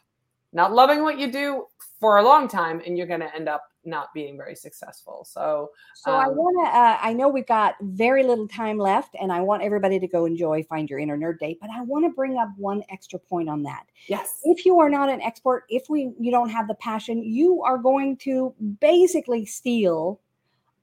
not 0.54 0.74
loving 0.74 1.04
what 1.04 1.20
you 1.20 1.32
do 1.32 1.66
for 2.00 2.18
a 2.18 2.24
long 2.24 2.48
time 2.48 2.82
and 2.86 2.98
you're 2.98 3.08
going 3.08 3.20
to 3.20 3.36
end 3.36 3.50
up 3.50 3.64
not 3.86 4.14
being 4.14 4.38
very 4.38 4.56
successful. 4.56 5.26
So, 5.30 5.72
so 5.94 6.14
um, 6.14 6.26
I 6.26 6.28
want 6.28 6.66
to. 6.66 6.78
Uh, 6.78 6.98
I 7.02 7.14
know 7.14 7.30
we've 7.30 7.48
got 7.48 7.76
very 7.82 8.24
little 8.24 8.48
time 8.48 8.78
left, 8.78 9.16
and 9.20 9.32
I 9.32 9.42
want 9.42 9.64
everybody 9.64 10.00
to 10.00 10.08
go 10.08 10.26
enjoy 10.26 10.64
Find 10.64 10.90
Your 10.90 11.00
Inner 11.00 11.18
Nerd 11.18 11.40
Day. 11.40 11.58
But 11.60 11.70
I 11.70 11.82
want 11.82 12.06
to 12.06 12.10
bring 12.10 12.38
up 12.38 12.50
one 12.58 12.84
extra 12.90 13.20
point 13.20 13.50
on 13.50 13.64
that. 13.64 13.86
Yes. 14.08 14.40
If 14.44 14.66
you 14.66 14.80
are 14.80 14.90
not 14.90 15.10
an 15.10 15.22
expert, 15.22 15.66
if 15.70 15.90
we 15.90 16.12
you 16.20 16.32
don't 16.32 16.50
have 16.50 16.68
the 16.68 16.76
passion, 16.76 17.24
you 17.24 17.62
are 17.64 17.78
going 17.78 18.18
to 18.18 18.54
basically 18.80 19.46
steal 19.46 20.20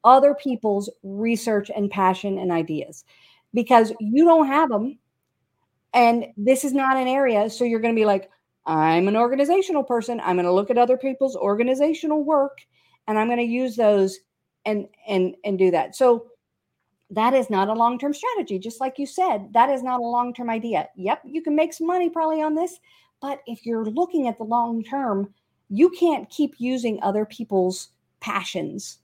other 0.04 0.34
people's 0.34 0.90
research 1.02 1.70
and 1.74 1.90
passion 1.90 2.38
and 2.38 2.50
ideas 2.50 3.04
because 3.54 3.92
you 4.00 4.24
don't 4.24 4.46
have 4.46 4.68
them, 4.68 4.98
and 5.94 6.26
this 6.36 6.64
is 6.64 6.72
not 6.72 6.96
an 6.96 7.08
area. 7.08 7.50
So 7.50 7.64
you're 7.64 7.80
going 7.80 7.94
to 7.94 8.00
be 8.00 8.06
like. 8.06 8.30
I'm 8.64 9.08
an 9.08 9.16
organizational 9.16 9.82
person. 9.82 10.20
I'm 10.20 10.36
going 10.36 10.46
to 10.46 10.52
look 10.52 10.70
at 10.70 10.78
other 10.78 10.96
people's 10.96 11.34
organizational 11.34 12.22
work 12.22 12.60
and 13.08 13.18
I'm 13.18 13.28
going 13.28 13.38
to 13.38 13.44
use 13.44 13.76
those 13.76 14.18
and 14.64 14.86
and 15.08 15.34
and 15.44 15.58
do 15.58 15.70
that. 15.70 15.96
So 15.96 16.26
that 17.12 17.34
is 17.34 17.50
not 17.50 17.68
a 17.68 17.72
long-term 17.72 18.14
strategy 18.14 18.58
just 18.58 18.80
like 18.80 18.98
you 18.98 19.06
said 19.06 19.52
that 19.52 19.68
is 19.68 19.82
not 19.82 20.00
a 20.00 20.02
long-term 20.02 20.50
idea 20.50 20.88
yep 20.96 21.20
you 21.24 21.42
can 21.42 21.54
make 21.54 21.72
some 21.72 21.86
money 21.86 22.08
probably 22.10 22.42
on 22.42 22.54
this 22.54 22.80
but 23.20 23.40
if 23.46 23.64
you're 23.64 23.84
looking 23.84 24.26
at 24.26 24.38
the 24.38 24.44
long 24.44 24.82
term 24.82 25.32
you 25.68 25.90
can't 25.90 26.28
keep 26.30 26.54
using 26.58 26.98
other 27.02 27.24
people's 27.24 27.90
passions 28.20 28.98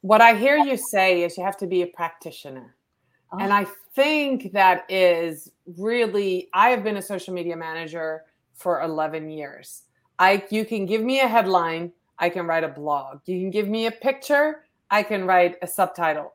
what 0.00 0.20
i 0.20 0.34
hear 0.34 0.56
you 0.56 0.76
say 0.76 1.22
is 1.22 1.36
you 1.36 1.44
have 1.44 1.56
to 1.56 1.66
be 1.66 1.82
a 1.82 1.86
practitioner 1.86 2.76
oh. 3.32 3.38
and 3.38 3.52
i 3.52 3.66
think 3.94 4.52
that 4.52 4.84
is 4.88 5.50
really 5.76 6.48
i 6.54 6.68
have 6.68 6.84
been 6.84 6.96
a 6.96 7.02
social 7.02 7.34
media 7.34 7.56
manager 7.56 8.22
for 8.54 8.82
11 8.82 9.28
years 9.30 9.82
i 10.18 10.44
you 10.50 10.64
can 10.64 10.86
give 10.86 11.02
me 11.02 11.20
a 11.20 11.28
headline 11.28 11.92
I 12.18 12.28
can 12.28 12.46
write 12.46 12.64
a 12.64 12.68
blog. 12.68 13.20
You 13.26 13.38
can 13.38 13.50
give 13.50 13.68
me 13.68 13.86
a 13.86 13.90
picture, 13.90 14.64
I 14.90 15.02
can 15.02 15.26
write 15.26 15.56
a 15.62 15.66
subtitle. 15.66 16.32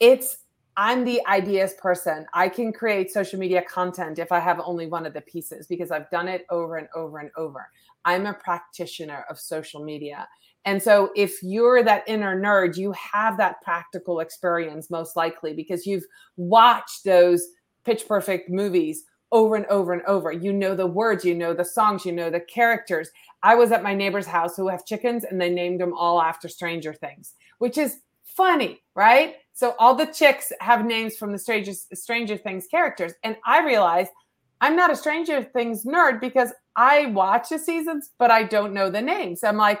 It's 0.00 0.38
I'm 0.76 1.04
the 1.04 1.24
ideas 1.28 1.74
person. 1.74 2.26
I 2.34 2.48
can 2.48 2.72
create 2.72 3.12
social 3.12 3.38
media 3.38 3.62
content 3.62 4.18
if 4.18 4.32
I 4.32 4.40
have 4.40 4.60
only 4.64 4.88
one 4.88 5.06
of 5.06 5.14
the 5.14 5.20
pieces 5.20 5.68
because 5.68 5.92
I've 5.92 6.10
done 6.10 6.26
it 6.26 6.44
over 6.50 6.76
and 6.76 6.88
over 6.96 7.18
and 7.18 7.30
over. 7.36 7.68
I'm 8.04 8.26
a 8.26 8.34
practitioner 8.34 9.24
of 9.30 9.38
social 9.38 9.84
media. 9.84 10.26
And 10.64 10.82
so 10.82 11.10
if 11.14 11.42
you're 11.42 11.84
that 11.84 12.02
inner 12.08 12.40
nerd, 12.40 12.76
you 12.76 12.92
have 12.92 13.36
that 13.36 13.62
practical 13.62 14.20
experience 14.20 14.90
most 14.90 15.14
likely 15.14 15.54
because 15.54 15.86
you've 15.86 16.06
watched 16.36 17.04
those 17.04 17.46
pitch 17.84 18.08
perfect 18.08 18.50
movies 18.50 19.04
over 19.34 19.56
and 19.56 19.66
over 19.66 19.92
and 19.92 20.02
over. 20.04 20.30
You 20.32 20.52
know 20.52 20.76
the 20.76 20.86
words, 20.86 21.24
you 21.24 21.34
know 21.34 21.52
the 21.52 21.64
songs, 21.64 22.06
you 22.06 22.12
know 22.12 22.30
the 22.30 22.40
characters. 22.40 23.10
I 23.42 23.56
was 23.56 23.72
at 23.72 23.82
my 23.82 23.92
neighbor's 23.92 24.26
house 24.26 24.56
who 24.56 24.68
have 24.68 24.86
chickens 24.86 25.24
and 25.24 25.40
they 25.40 25.50
named 25.50 25.80
them 25.80 25.92
all 25.92 26.22
after 26.22 26.48
Stranger 26.48 26.94
Things, 26.94 27.34
which 27.58 27.76
is 27.76 27.98
funny, 28.22 28.80
right? 28.94 29.34
So 29.52 29.74
all 29.80 29.96
the 29.96 30.06
chicks 30.06 30.52
have 30.60 30.86
names 30.86 31.16
from 31.16 31.32
the 31.32 31.38
Stranger, 31.38 31.72
Stranger 31.92 32.36
Things 32.36 32.68
characters. 32.68 33.12
And 33.24 33.36
I 33.44 33.64
realized 33.64 34.12
I'm 34.60 34.76
not 34.76 34.92
a 34.92 34.96
Stranger 34.96 35.42
Things 35.42 35.84
nerd 35.84 36.20
because 36.20 36.52
I 36.76 37.06
watch 37.06 37.48
the 37.48 37.58
seasons, 37.58 38.10
but 38.18 38.30
I 38.30 38.44
don't 38.44 38.72
know 38.72 38.88
the 38.88 39.02
names. 39.02 39.42
I'm 39.42 39.56
like, 39.56 39.80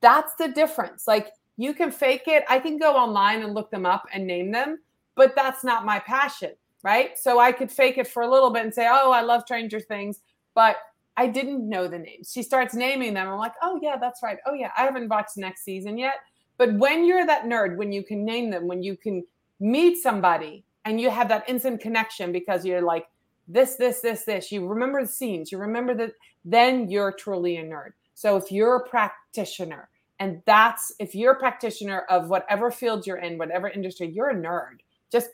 that's 0.00 0.34
the 0.36 0.48
difference. 0.48 1.08
Like 1.08 1.32
you 1.56 1.74
can 1.74 1.90
fake 1.90 2.28
it. 2.28 2.44
I 2.48 2.60
can 2.60 2.78
go 2.78 2.94
online 2.94 3.42
and 3.42 3.52
look 3.52 3.72
them 3.72 3.84
up 3.84 4.06
and 4.12 4.28
name 4.28 4.52
them, 4.52 4.78
but 5.16 5.34
that's 5.34 5.64
not 5.64 5.84
my 5.84 5.98
passion, 5.98 6.52
right? 6.82 7.18
So 7.18 7.38
I 7.38 7.52
could 7.52 7.70
fake 7.70 7.98
it 7.98 8.08
for 8.08 8.22
a 8.22 8.30
little 8.30 8.50
bit 8.50 8.64
and 8.64 8.74
say, 8.74 8.86
oh, 8.90 9.12
I 9.12 9.22
love 9.22 9.42
Stranger 9.42 9.80
Things, 9.80 10.20
but 10.54 10.76
I 11.16 11.26
didn't 11.26 11.68
know 11.68 11.88
the 11.88 11.98
names. 11.98 12.30
She 12.32 12.42
starts 12.42 12.74
naming 12.74 13.14
them. 13.14 13.28
I'm 13.28 13.38
like, 13.38 13.54
oh, 13.62 13.78
yeah, 13.82 13.96
that's 14.00 14.22
right. 14.22 14.38
Oh, 14.46 14.54
yeah, 14.54 14.70
I 14.76 14.82
haven't 14.82 15.08
watched 15.08 15.36
next 15.36 15.64
season 15.64 15.98
yet. 15.98 16.14
But 16.58 16.74
when 16.74 17.04
you're 17.04 17.26
that 17.26 17.44
nerd, 17.44 17.76
when 17.76 17.92
you 17.92 18.02
can 18.02 18.24
name 18.24 18.50
them, 18.50 18.66
when 18.66 18.82
you 18.82 18.96
can 18.96 19.24
meet 19.60 20.02
somebody 20.02 20.64
and 20.84 21.00
you 21.00 21.10
have 21.10 21.28
that 21.28 21.48
instant 21.48 21.80
connection 21.80 22.32
because 22.32 22.64
you're 22.64 22.82
like, 22.82 23.06
this, 23.48 23.76
this, 23.76 24.00
this, 24.00 24.24
this, 24.24 24.50
you 24.50 24.66
remember 24.66 25.02
the 25.02 25.08
scenes, 25.08 25.52
you 25.52 25.58
remember 25.58 25.94
that, 25.94 26.12
then 26.44 26.88
you're 26.88 27.12
truly 27.12 27.56
a 27.56 27.64
nerd. 27.64 27.90
So 28.14 28.36
if 28.36 28.50
you're 28.50 28.76
a 28.76 28.88
practitioner, 28.88 29.88
and 30.18 30.40
that's 30.46 30.92
if 31.00 31.14
you're 31.14 31.32
a 31.32 31.38
practitioner 31.38 32.00
of 32.08 32.28
whatever 32.28 32.70
field 32.70 33.06
you're 33.06 33.16
in, 33.16 33.38
whatever 33.38 33.68
industry, 33.68 34.08
you're 34.08 34.30
a 34.30 34.36
nerd. 34.36 34.78
Just 35.10 35.30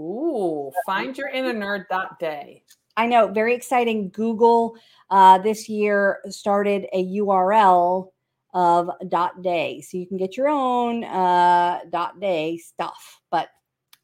Ooh, 0.00 0.72
findyourinner.nerd.day. 0.88 2.62
I 2.96 3.06
know. 3.06 3.28
Very 3.28 3.54
exciting. 3.54 4.08
Google 4.10 4.74
uh, 5.10 5.38
this 5.38 5.68
year 5.68 6.18
started 6.28 6.86
a 6.92 7.04
URL 7.18 8.08
of 8.54 8.90
dot 9.08 9.42
day 9.42 9.80
so 9.80 9.96
you 9.96 10.06
can 10.06 10.18
get 10.18 10.36
your 10.36 10.48
own 10.48 11.04
uh 11.04 11.78
dot 11.90 12.20
day 12.20 12.58
stuff 12.58 13.18
but 13.30 13.48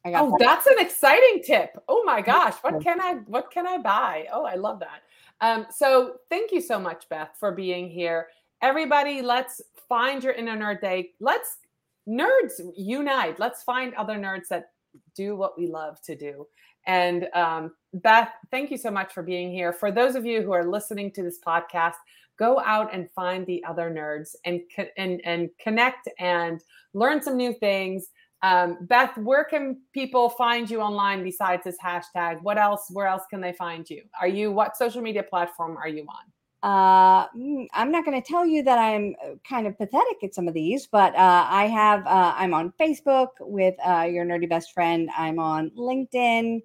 Oh 0.05 0.37
that's 0.39 0.65
an 0.65 0.79
exciting 0.79 1.43
tip. 1.43 1.77
Oh 1.87 2.03
my 2.05 2.21
gosh 2.21 2.55
what 2.61 2.81
can 2.81 3.01
i 3.01 3.15
what 3.27 3.51
can 3.51 3.67
i 3.67 3.77
buy? 3.77 4.27
Oh 4.31 4.45
i 4.45 4.55
love 4.55 4.79
that. 4.79 5.01
Um 5.41 5.65
so 5.69 6.15
thank 6.29 6.51
you 6.51 6.61
so 6.61 6.79
much 6.79 7.07
beth 7.09 7.31
for 7.39 7.51
being 7.51 7.89
here. 7.89 8.27
Everybody 8.61 9.21
let's 9.21 9.61
find 9.87 10.23
your 10.23 10.33
inner 10.33 10.57
nerd 10.57 10.81
day. 10.81 11.11
Let's 11.19 11.57
nerds 12.07 12.61
unite. 12.75 13.39
Let's 13.39 13.63
find 13.63 13.93
other 13.95 14.15
nerds 14.15 14.47
that 14.49 14.71
do 15.15 15.35
what 15.35 15.57
we 15.57 15.67
love 15.67 16.01
to 16.03 16.15
do. 16.15 16.47
And 16.87 17.27
um, 17.33 17.73
beth 17.93 18.31
thank 18.51 18.71
you 18.71 18.77
so 18.77 18.89
much 18.89 19.13
for 19.13 19.21
being 19.21 19.51
here. 19.51 19.73
For 19.73 19.91
those 19.91 20.15
of 20.15 20.25
you 20.25 20.41
who 20.41 20.53
are 20.53 20.65
listening 20.65 21.11
to 21.11 21.23
this 21.23 21.39
podcast 21.45 21.95
go 22.39 22.61
out 22.61 22.93
and 22.93 23.11
find 23.11 23.45
the 23.45 23.63
other 23.65 23.91
nerds 23.91 24.35
and 24.45 24.61
and 24.97 25.21
and 25.25 25.49
connect 25.59 26.07
and 26.19 26.63
learn 26.93 27.21
some 27.21 27.35
new 27.35 27.53
things. 27.53 28.07
Um, 28.41 28.77
Beth, 28.81 29.17
where 29.17 29.43
can 29.43 29.81
people 29.93 30.29
find 30.29 30.69
you 30.69 30.79
online 30.81 31.23
besides 31.23 31.63
this 31.65 31.77
hashtag? 31.83 32.41
What 32.41 32.57
else? 32.57 32.87
Where 32.91 33.07
else 33.07 33.23
can 33.29 33.41
they 33.41 33.53
find 33.53 33.89
you? 33.89 34.03
Are 34.19 34.27
you 34.27 34.51
what 34.51 34.77
social 34.77 35.01
media 35.01 35.23
platform 35.23 35.77
are 35.77 35.89
you 35.89 36.03
on? 36.03 36.31
Uh, 36.61 37.27
mm, 37.29 37.67
I'm 37.73 37.91
not 37.91 38.03
going 38.05 38.21
to 38.21 38.27
tell 38.27 38.45
you 38.45 38.63
that 38.63 38.77
I'm 38.77 39.15
uh, 39.23 39.35
kind 39.47 39.65
of 39.65 39.77
pathetic 39.77 40.23
at 40.23 40.35
some 40.35 40.47
of 40.47 40.53
these, 40.53 40.87
but 40.87 41.15
uh, 41.15 41.47
I 41.49 41.67
have. 41.67 42.05
Uh, 42.05 42.33
I'm 42.35 42.53
on 42.53 42.73
Facebook 42.79 43.29
with 43.39 43.75
uh, 43.85 44.07
your 44.09 44.25
nerdy 44.25 44.49
best 44.49 44.73
friend. 44.73 45.09
I'm 45.17 45.39
on 45.39 45.71
LinkedIn 45.71 46.61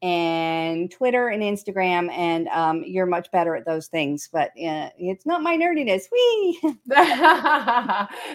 and 0.00 0.90
Twitter 0.90 1.28
and 1.28 1.42
Instagram, 1.42 2.10
and 2.10 2.46
um, 2.48 2.84
you're 2.86 3.06
much 3.06 3.30
better 3.32 3.56
at 3.56 3.64
those 3.64 3.88
things. 3.88 4.28
But 4.30 4.50
uh, 4.50 4.90
it's 4.98 5.26
not 5.26 5.42
my 5.42 5.56
nerdiness. 5.56 6.02
Wee. 6.12 6.60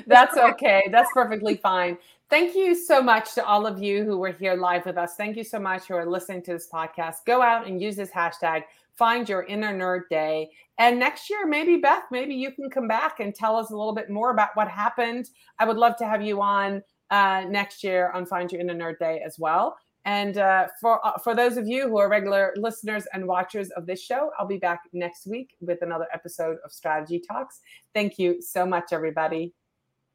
That's 0.08 0.36
okay. 0.36 0.90
That's 0.92 1.10
perfectly 1.14 1.58
fine. 1.58 1.98
Thank 2.34 2.56
you 2.56 2.74
so 2.74 3.00
much 3.00 3.36
to 3.36 3.46
all 3.46 3.67
of 3.67 3.80
you 3.80 4.04
who 4.04 4.17
were 4.17 4.32
here 4.32 4.56
live 4.56 4.88
with 4.88 4.98
us. 4.98 5.13
Thank 5.15 5.38
you 5.38 5.43
so 5.43 5.60
much 5.60 5.86
who 5.86 5.93
are 5.93 6.04
listening 6.04 6.41
to 6.46 6.54
this 6.54 6.67
podcast. 6.67 7.17
Go 7.28 7.43
out 7.43 7.67
and 7.67 7.80
use 7.80 7.96
this 7.96 8.10
hashtag. 8.10 8.63
Find 8.96 9.30
your 9.30 9.43
inner 9.43 9.72
nerd 9.72 10.10
day. 10.10 10.50
And 10.80 10.98
next 10.98 11.30
year, 11.30 11.46
maybe 11.46 11.78
Beth, 11.78 12.06
maybe 12.10 12.34
you 12.34 12.50
can 12.50 12.72
come 12.72 12.88
back 12.88 13.19
and 13.19 13.36
tell 13.36 13.56
us 13.56 13.69
a 13.69 13.78
little 13.78 13.93
bit 13.93 14.10
more 14.10 14.32
about 14.32 14.50
what 14.56 14.67
happened. 14.67 15.30
I 15.60 15.65
would 15.65 15.78
love 15.78 15.96
to 15.98 16.08
have 16.08 16.24
you 16.24 16.41
on 16.41 16.82
uh, 17.12 17.43
next 17.48 17.84
year 17.84 18.10
on 18.15 18.26
Find 18.26 18.52
Your 18.52 18.62
Inner 18.62 18.74
Nerd 18.74 18.98
Day 18.98 19.22
as 19.24 19.38
well. 19.38 19.78
And 20.06 20.39
uh, 20.39 20.69
for 20.82 21.06
uh, 21.06 21.19
for 21.19 21.36
those 21.36 21.58
of 21.58 21.67
you 21.67 21.88
who 21.88 22.00
are 22.00 22.10
regular 22.10 22.56
listeners 22.58 23.06
and 23.13 23.28
watchers 23.28 23.69
of 23.78 23.86
this 23.86 24.02
show, 24.02 24.32
I'll 24.39 24.48
be 24.48 24.58
back 24.58 24.82
next 24.91 25.28
week 25.28 25.52
with 25.62 25.84
another 25.84 26.08
episode 26.12 26.58
of 26.65 26.72
Strategy 26.72 27.19
Talks. 27.19 27.60
Thank 27.93 28.17
you 28.17 28.41
so 28.41 28.65
much, 28.65 28.86
everybody. 28.91 29.54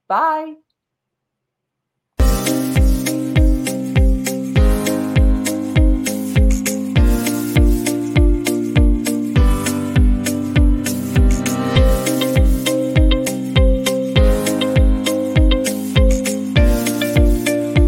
Bye. 0.08 0.54